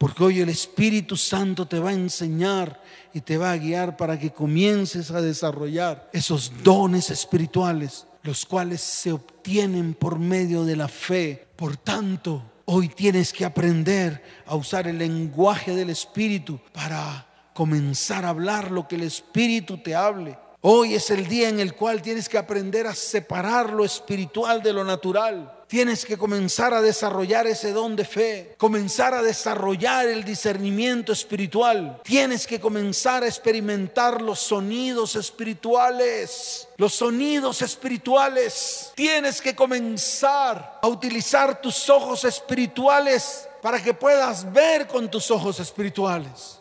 Porque 0.00 0.24
hoy 0.24 0.40
el 0.40 0.48
Espíritu 0.48 1.14
Santo 1.14 1.66
te 1.66 1.78
va 1.78 1.90
a 1.90 1.92
enseñar 1.92 2.80
y 3.12 3.20
te 3.20 3.36
va 3.36 3.52
a 3.52 3.58
guiar 3.58 3.98
para 3.98 4.18
que 4.18 4.30
comiences 4.30 5.10
a 5.10 5.20
desarrollar 5.20 6.08
esos 6.14 6.50
dones 6.64 7.10
espirituales, 7.10 8.06
los 8.22 8.46
cuales 8.46 8.80
se 8.80 9.12
obtienen 9.12 9.92
por 9.92 10.18
medio 10.18 10.64
de 10.64 10.74
la 10.74 10.88
fe. 10.88 11.48
Por 11.54 11.76
tanto, 11.76 12.42
hoy 12.64 12.88
tienes 12.88 13.30
que 13.30 13.44
aprender 13.44 14.24
a 14.46 14.56
usar 14.56 14.88
el 14.88 14.96
lenguaje 14.96 15.74
del 15.74 15.90
Espíritu 15.90 16.58
para 16.72 17.26
comenzar 17.52 18.24
a 18.24 18.30
hablar 18.30 18.70
lo 18.70 18.88
que 18.88 18.96
el 18.96 19.02
Espíritu 19.02 19.82
te 19.82 19.94
hable. 19.94 20.38
Hoy 20.62 20.94
es 20.94 21.10
el 21.10 21.28
día 21.28 21.50
en 21.50 21.60
el 21.60 21.74
cual 21.74 22.00
tienes 22.00 22.26
que 22.26 22.38
aprender 22.38 22.86
a 22.86 22.94
separar 22.94 23.70
lo 23.74 23.84
espiritual 23.84 24.62
de 24.62 24.72
lo 24.72 24.82
natural. 24.82 25.59
Tienes 25.70 26.04
que 26.04 26.18
comenzar 26.18 26.74
a 26.74 26.82
desarrollar 26.82 27.46
ese 27.46 27.72
don 27.72 27.94
de 27.94 28.04
fe, 28.04 28.56
comenzar 28.58 29.14
a 29.14 29.22
desarrollar 29.22 30.08
el 30.08 30.24
discernimiento 30.24 31.12
espiritual. 31.12 32.00
Tienes 32.02 32.44
que 32.44 32.58
comenzar 32.58 33.22
a 33.22 33.28
experimentar 33.28 34.20
los 34.20 34.40
sonidos 34.40 35.14
espirituales, 35.14 36.66
los 36.76 36.92
sonidos 36.92 37.62
espirituales. 37.62 38.90
Tienes 38.96 39.40
que 39.40 39.54
comenzar 39.54 40.80
a 40.82 40.88
utilizar 40.88 41.60
tus 41.60 41.88
ojos 41.88 42.24
espirituales 42.24 43.48
para 43.62 43.80
que 43.80 43.94
puedas 43.94 44.52
ver 44.52 44.88
con 44.88 45.08
tus 45.08 45.30
ojos 45.30 45.60
espirituales. 45.60 46.58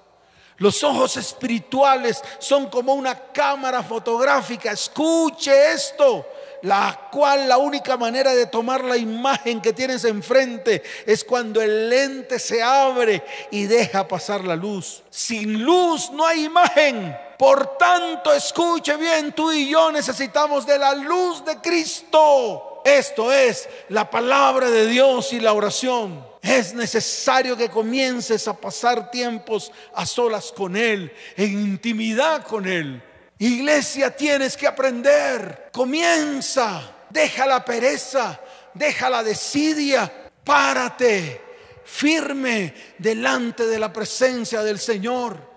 Los 0.58 0.84
ojos 0.84 1.18
espirituales 1.18 2.22
son 2.38 2.70
como 2.70 2.94
una 2.94 3.18
cámara 3.18 3.82
fotográfica. 3.82 4.72
Escuche 4.72 5.72
esto 5.72 6.28
la 6.62 7.10
cual 7.12 7.48
la 7.48 7.58
única 7.58 7.98
manera 7.98 8.34
de 8.34 8.46
tomar 8.46 8.84
la 8.84 8.98
imagen 8.98 9.62
que 9.62 9.74
tienes 9.74 10.04
enfrente 10.06 10.84
es 11.06 11.24
cuando 11.24 11.62
el 11.62 11.90
lente 11.90 12.40
se 12.40 12.62
abre 12.62 13.24
y 13.52 13.66
deja 13.66 14.08
pasar 14.08 14.44
la 14.44 14.56
luz. 14.56 15.04
Sin 15.10 15.64
luz 15.64 16.12
no 16.12 16.26
hay 16.26 16.46
imagen. 16.46 17.16
Por 17.38 17.78
tanto, 17.78 18.34
escuche 18.34 18.98
bien, 18.98 19.32
tú 19.32 19.52
y 19.52 19.70
yo 19.70 19.92
necesitamos 19.92 20.66
de 20.66 20.78
la 20.78 20.94
luz 20.94 21.46
de 21.46 21.58
Cristo. 21.58 22.82
Esto 22.84 23.32
es 23.32 23.70
la 23.90 24.10
palabra 24.10 24.70
de 24.70 24.88
Dios 24.88 25.32
y 25.34 25.40
la 25.40 25.54
oración. 25.54 26.28
Es 26.42 26.74
necesario 26.74 27.58
que 27.58 27.70
comiences 27.70 28.48
a 28.48 28.54
pasar 28.54 29.12
tiempos 29.12 29.72
a 29.94 30.06
solas 30.06 30.52
con 30.52 30.76
Él, 30.76 31.14
en 31.36 31.52
intimidad 31.52 32.46
con 32.46 32.68
Él. 32.68 33.04
Iglesia, 33.40 34.16
tienes 34.16 34.56
que 34.56 34.68
aprender. 34.68 35.70
Comienza. 35.72 36.96
Deja 37.10 37.46
la 37.46 37.66
pereza. 37.66 38.40
Deja 38.74 39.10
la 39.10 39.24
desidia. 39.24 40.30
Párate 40.44 41.50
firme 41.90 42.74
delante 43.00 43.66
de 43.66 43.80
la 43.80 43.92
presencia 43.92 44.62
del 44.62 44.80
Señor. 44.80 45.50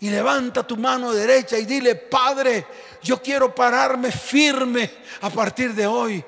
Y 0.00 0.10
levanta 0.10 0.66
tu 0.66 0.76
mano 0.76 1.12
derecha 1.12 1.58
y 1.58 1.64
dile, 1.64 1.94
Padre, 1.94 2.66
yo 3.02 3.22
quiero 3.22 3.54
pararme 3.54 4.10
firme 4.10 4.90
a 5.20 5.30
partir 5.30 5.74
de 5.74 5.86
hoy. 5.86 6.24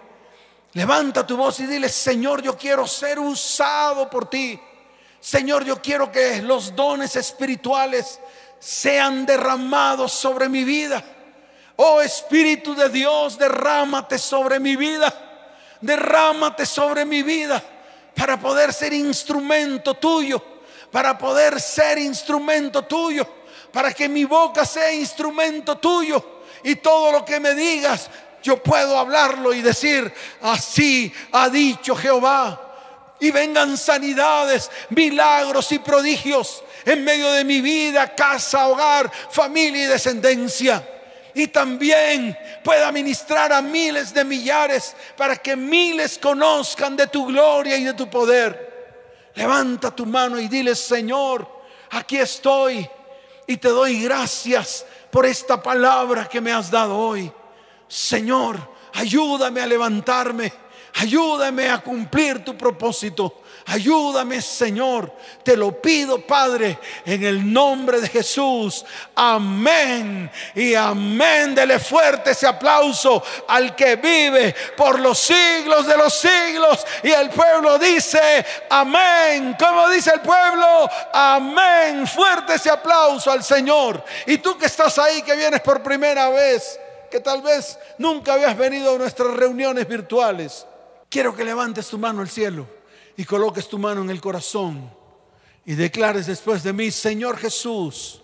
Levanta 0.73 1.27
tu 1.27 1.37
voz 1.37 1.61
y 1.61 1.67
dile, 1.67 1.89
Señor, 1.89 2.43
yo 2.43 2.57
quiero 2.57 2.87
ser 2.87 3.19
usado 3.19 4.09
por 4.09 4.29
ti. 4.29 4.61
Señor, 5.21 5.65
yo 5.65 5.83
quiero 5.83 6.13
que 6.13 6.41
los 6.43 6.75
dones 6.77 7.17
espirituales 7.17 8.21
sean 8.59 9.25
derramados 9.25 10.13
sobre 10.13 10.49
mi 10.49 10.65
vida. 10.65 11.03
Oh 11.77 12.01
Espíritu 12.01 12.75
de 12.75 12.89
Dios, 12.89 13.39
derrámate 13.39 14.19
sobre 14.19 14.59
mi 14.59 14.77
vida. 14.77 15.13
Derrámate 15.81 16.67
sobre 16.67 17.05
mi 17.05 17.23
vida 17.23 17.63
para 18.17 18.39
poder 18.39 18.73
ser 18.73 18.93
instrumento 18.93 19.95
tuyo, 19.95 20.43
para 20.91 21.17
poder 21.17 21.61
ser 21.61 21.99
instrumento 21.99 22.83
tuyo, 22.83 23.27
para 23.73 23.93
que 23.93 24.09
mi 24.09 24.25
boca 24.25 24.65
sea 24.65 24.93
instrumento 24.93 25.79
tuyo 25.79 26.43
y 26.65 26.75
todo 26.77 27.13
lo 27.13 27.25
que 27.25 27.39
me 27.39 27.55
digas 27.55 28.11
yo 28.43 28.63
puedo 28.63 28.99
hablarlo 28.99 29.53
y 29.53 29.63
decir, 29.63 30.13
así 30.41 31.13
ha 31.33 31.49
dicho 31.49 31.95
Jehová. 31.97 32.65
Y 33.21 33.33
vengan 33.33 33.77
sanidades, 33.77 34.71
milagros 34.91 35.73
y 35.73 35.81
prodigios 35.81 36.63
en 36.93 37.05
medio 37.05 37.31
de 37.33 37.45
mi 37.45 37.61
vida, 37.61 38.15
casa, 38.15 38.69
hogar, 38.69 39.11
familia 39.31 39.85
y 39.85 39.87
descendencia. 39.87 40.87
Y 41.35 41.49
también 41.49 42.37
pueda 42.65 42.91
ministrar 42.91 43.53
a 43.53 43.63
miles 43.63 44.13
de 44.13 44.25
millares 44.25 44.97
para 45.17 45.37
que 45.37 45.55
miles 45.55 46.19
conozcan 46.19 46.97
de 46.97 47.07
tu 47.07 47.27
gloria 47.27 47.77
y 47.77 47.85
de 47.85 47.95
tu 47.95 48.09
poder. 48.09 49.31
Levanta 49.35 49.95
tu 49.95 50.05
mano 50.05 50.39
y 50.39 50.49
dile, 50.49 50.75
Señor, 50.75 51.47
aquí 51.91 52.17
estoy 52.17 52.89
y 53.47 53.57
te 53.57 53.69
doy 53.69 54.03
gracias 54.03 54.85
por 55.11 55.27
esta 55.27 55.63
palabra 55.63 56.29
que 56.29 56.41
me 56.41 56.53
has 56.53 56.71
dado 56.71 56.97
hoy. 56.97 57.31
Señor, 57.87 58.59
ayúdame 58.95 59.61
a 59.61 59.67
levantarme, 59.67 60.53
ayúdame 60.95 61.69
a 61.69 61.79
cumplir 61.79 62.45
tu 62.45 62.57
propósito. 62.57 63.43
Ayúdame, 63.71 64.41
Señor. 64.41 65.13
Te 65.43 65.55
lo 65.55 65.73
pido, 65.73 66.27
Padre, 66.27 66.79
en 67.05 67.23
el 67.23 67.53
nombre 67.53 68.01
de 68.01 68.09
Jesús. 68.09 68.83
Amén. 69.15 70.31
Y 70.55 70.75
amén. 70.75 71.55
Dele 71.55 71.79
fuerte 71.79 72.31
ese 72.31 72.47
aplauso 72.47 73.23
al 73.47 73.77
que 73.77 73.97
vive 73.97 74.55
por 74.75 74.99
los 74.99 75.19
siglos 75.19 75.87
de 75.87 75.99
los 75.99 76.15
siglos. 76.15 76.87
Y 77.03 77.11
el 77.11 77.29
pueblo 77.29 77.79
dice, 77.79 78.47
amén. 78.71 79.55
¿Cómo 79.59 79.91
dice 79.91 80.13
el 80.15 80.23
pueblo? 80.23 80.89
Amén. 81.13 82.07
Fuerte 82.07 82.55
ese 82.55 82.71
aplauso 82.71 83.31
al 83.31 83.45
Señor. 83.45 84.03
Y 84.27 84.39
tú 84.39 84.57
que 84.57 84.65
estás 84.65 84.99
ahí, 84.99 85.21
que 85.21 85.37
vienes 85.37 85.61
por 85.61 85.83
primera 85.83 86.31
vez, 86.31 86.81
que 87.11 87.21
tal 87.21 87.43
vez 87.43 87.79
nunca 87.99 88.33
habías 88.33 88.57
venido 88.57 88.95
a 88.95 88.99
nuestras 88.99 89.35
reuniones 89.35 89.87
virtuales. 89.87 90.67
Quiero 91.11 91.37
que 91.37 91.45
levantes 91.45 91.87
tu 91.89 91.99
mano 91.99 92.23
al 92.23 92.31
cielo 92.31 92.78
y 93.19 93.25
coloques 93.25 93.69
tu 93.69 93.81
mano 93.81 94.03
en 94.03 94.11
el 94.11 94.21
corazón 94.21 94.89
y 95.67 95.75
declares 95.75 96.29
después 96.29 96.63
de 96.63 96.73
mí, 96.73 96.93
Señor 96.93 97.37
Jesús, 97.37 98.23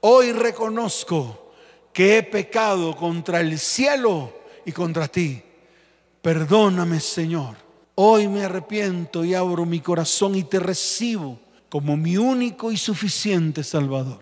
hoy 0.00 0.30
reconozco 0.30 1.50
que 1.92 2.18
he 2.18 2.22
pecado 2.22 2.94
contra 2.94 3.40
el 3.40 3.58
cielo 3.58 4.32
y 4.64 4.70
contra 4.70 5.08
ti. 5.08 5.42
Perdóname, 6.22 7.00
Señor. 7.00 7.56
Hoy 7.96 8.28
me 8.28 8.44
arrepiento 8.44 9.24
y 9.24 9.34
abro 9.34 9.66
mi 9.66 9.80
corazón 9.80 10.36
y 10.36 10.44
te 10.44 10.60
recibo 10.60 11.40
como 11.68 11.96
mi 11.96 12.16
único 12.16 12.70
y 12.70 12.76
suficiente 12.76 13.64
Salvador. 13.64 14.20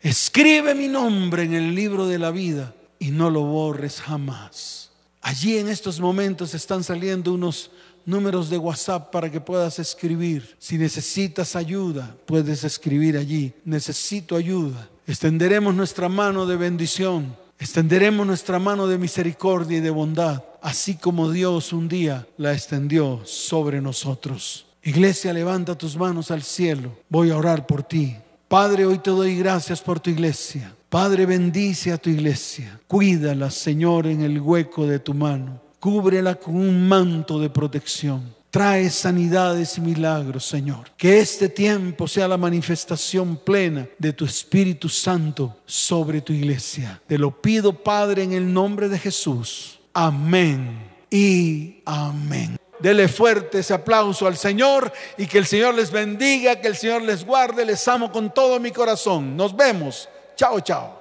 Escribe 0.00 0.74
mi 0.74 0.88
nombre 0.88 1.42
en 1.42 1.52
el 1.52 1.74
libro 1.74 2.06
de 2.06 2.18
la 2.18 2.30
vida 2.30 2.74
y 2.98 3.10
no 3.10 3.28
lo 3.28 3.42
borres 3.42 4.00
jamás. 4.00 4.92
Allí 5.20 5.58
en 5.58 5.68
estos 5.68 6.00
momentos 6.00 6.54
están 6.54 6.82
saliendo 6.82 7.34
unos 7.34 7.70
números 8.08 8.48
de 8.48 8.56
WhatsApp 8.56 9.10
para 9.12 9.30
que 9.30 9.40
puedas 9.40 9.78
escribir. 9.78 10.56
Si 10.58 10.78
necesitas 10.78 11.54
ayuda, 11.54 12.16
puedes 12.24 12.64
escribir 12.64 13.18
allí. 13.18 13.52
Necesito 13.64 14.34
ayuda. 14.34 14.88
Extenderemos 15.06 15.74
nuestra 15.74 16.08
mano 16.08 16.46
de 16.46 16.56
bendición. 16.56 17.36
Extenderemos 17.58 18.26
nuestra 18.26 18.58
mano 18.58 18.86
de 18.86 18.98
misericordia 18.98 19.78
y 19.78 19.80
de 19.80 19.90
bondad, 19.90 20.42
así 20.62 20.94
como 20.94 21.30
Dios 21.30 21.72
un 21.72 21.88
día 21.88 22.26
la 22.38 22.54
extendió 22.54 23.20
sobre 23.24 23.80
nosotros. 23.82 24.66
Iglesia, 24.82 25.32
levanta 25.32 25.76
tus 25.76 25.96
manos 25.96 26.30
al 26.30 26.42
cielo. 26.42 26.96
Voy 27.10 27.30
a 27.30 27.36
orar 27.36 27.66
por 27.66 27.82
ti. 27.82 28.16
Padre, 28.48 28.86
hoy 28.86 28.98
te 28.98 29.10
doy 29.10 29.36
gracias 29.36 29.82
por 29.82 30.00
tu 30.00 30.08
iglesia. 30.08 30.74
Padre, 30.88 31.26
bendice 31.26 31.92
a 31.92 31.98
tu 31.98 32.08
iglesia. 32.08 32.80
Cuídala, 32.86 33.50
Señor, 33.50 34.06
en 34.06 34.22
el 34.22 34.40
hueco 34.40 34.86
de 34.86 34.98
tu 34.98 35.12
mano. 35.12 35.67
Cúbrela 35.80 36.34
con 36.34 36.56
un 36.56 36.88
manto 36.88 37.38
de 37.38 37.50
protección. 37.50 38.36
trae 38.50 38.88
sanidades 38.88 39.76
y 39.76 39.82
milagros, 39.82 40.46
Señor. 40.46 40.90
Que 40.96 41.20
este 41.20 41.48
tiempo 41.48 42.08
sea 42.08 42.26
la 42.26 42.38
manifestación 42.38 43.36
plena 43.36 43.86
de 43.98 44.12
tu 44.12 44.24
Espíritu 44.24 44.88
Santo 44.88 45.58
sobre 45.66 46.22
tu 46.22 46.32
iglesia. 46.32 47.00
Te 47.06 47.18
lo 47.18 47.30
pido, 47.42 47.72
Padre, 47.72 48.22
en 48.22 48.32
el 48.32 48.52
nombre 48.52 48.88
de 48.88 48.98
Jesús. 48.98 49.78
Amén 49.92 50.78
y 51.10 51.82
amén. 51.84 52.56
Dele 52.80 53.06
fuerte 53.08 53.58
ese 53.58 53.74
aplauso 53.74 54.26
al 54.26 54.36
Señor 54.36 54.92
y 55.16 55.26
que 55.26 55.38
el 55.38 55.46
Señor 55.46 55.74
les 55.74 55.90
bendiga, 55.90 56.60
que 56.60 56.68
el 56.68 56.76
Señor 56.76 57.02
les 57.02 57.24
guarde. 57.24 57.66
Les 57.66 57.86
amo 57.86 58.10
con 58.10 58.32
todo 58.32 58.58
mi 58.58 58.70
corazón. 58.70 59.36
Nos 59.36 59.54
vemos. 59.54 60.08
Chao, 60.36 60.60
chao. 60.60 60.97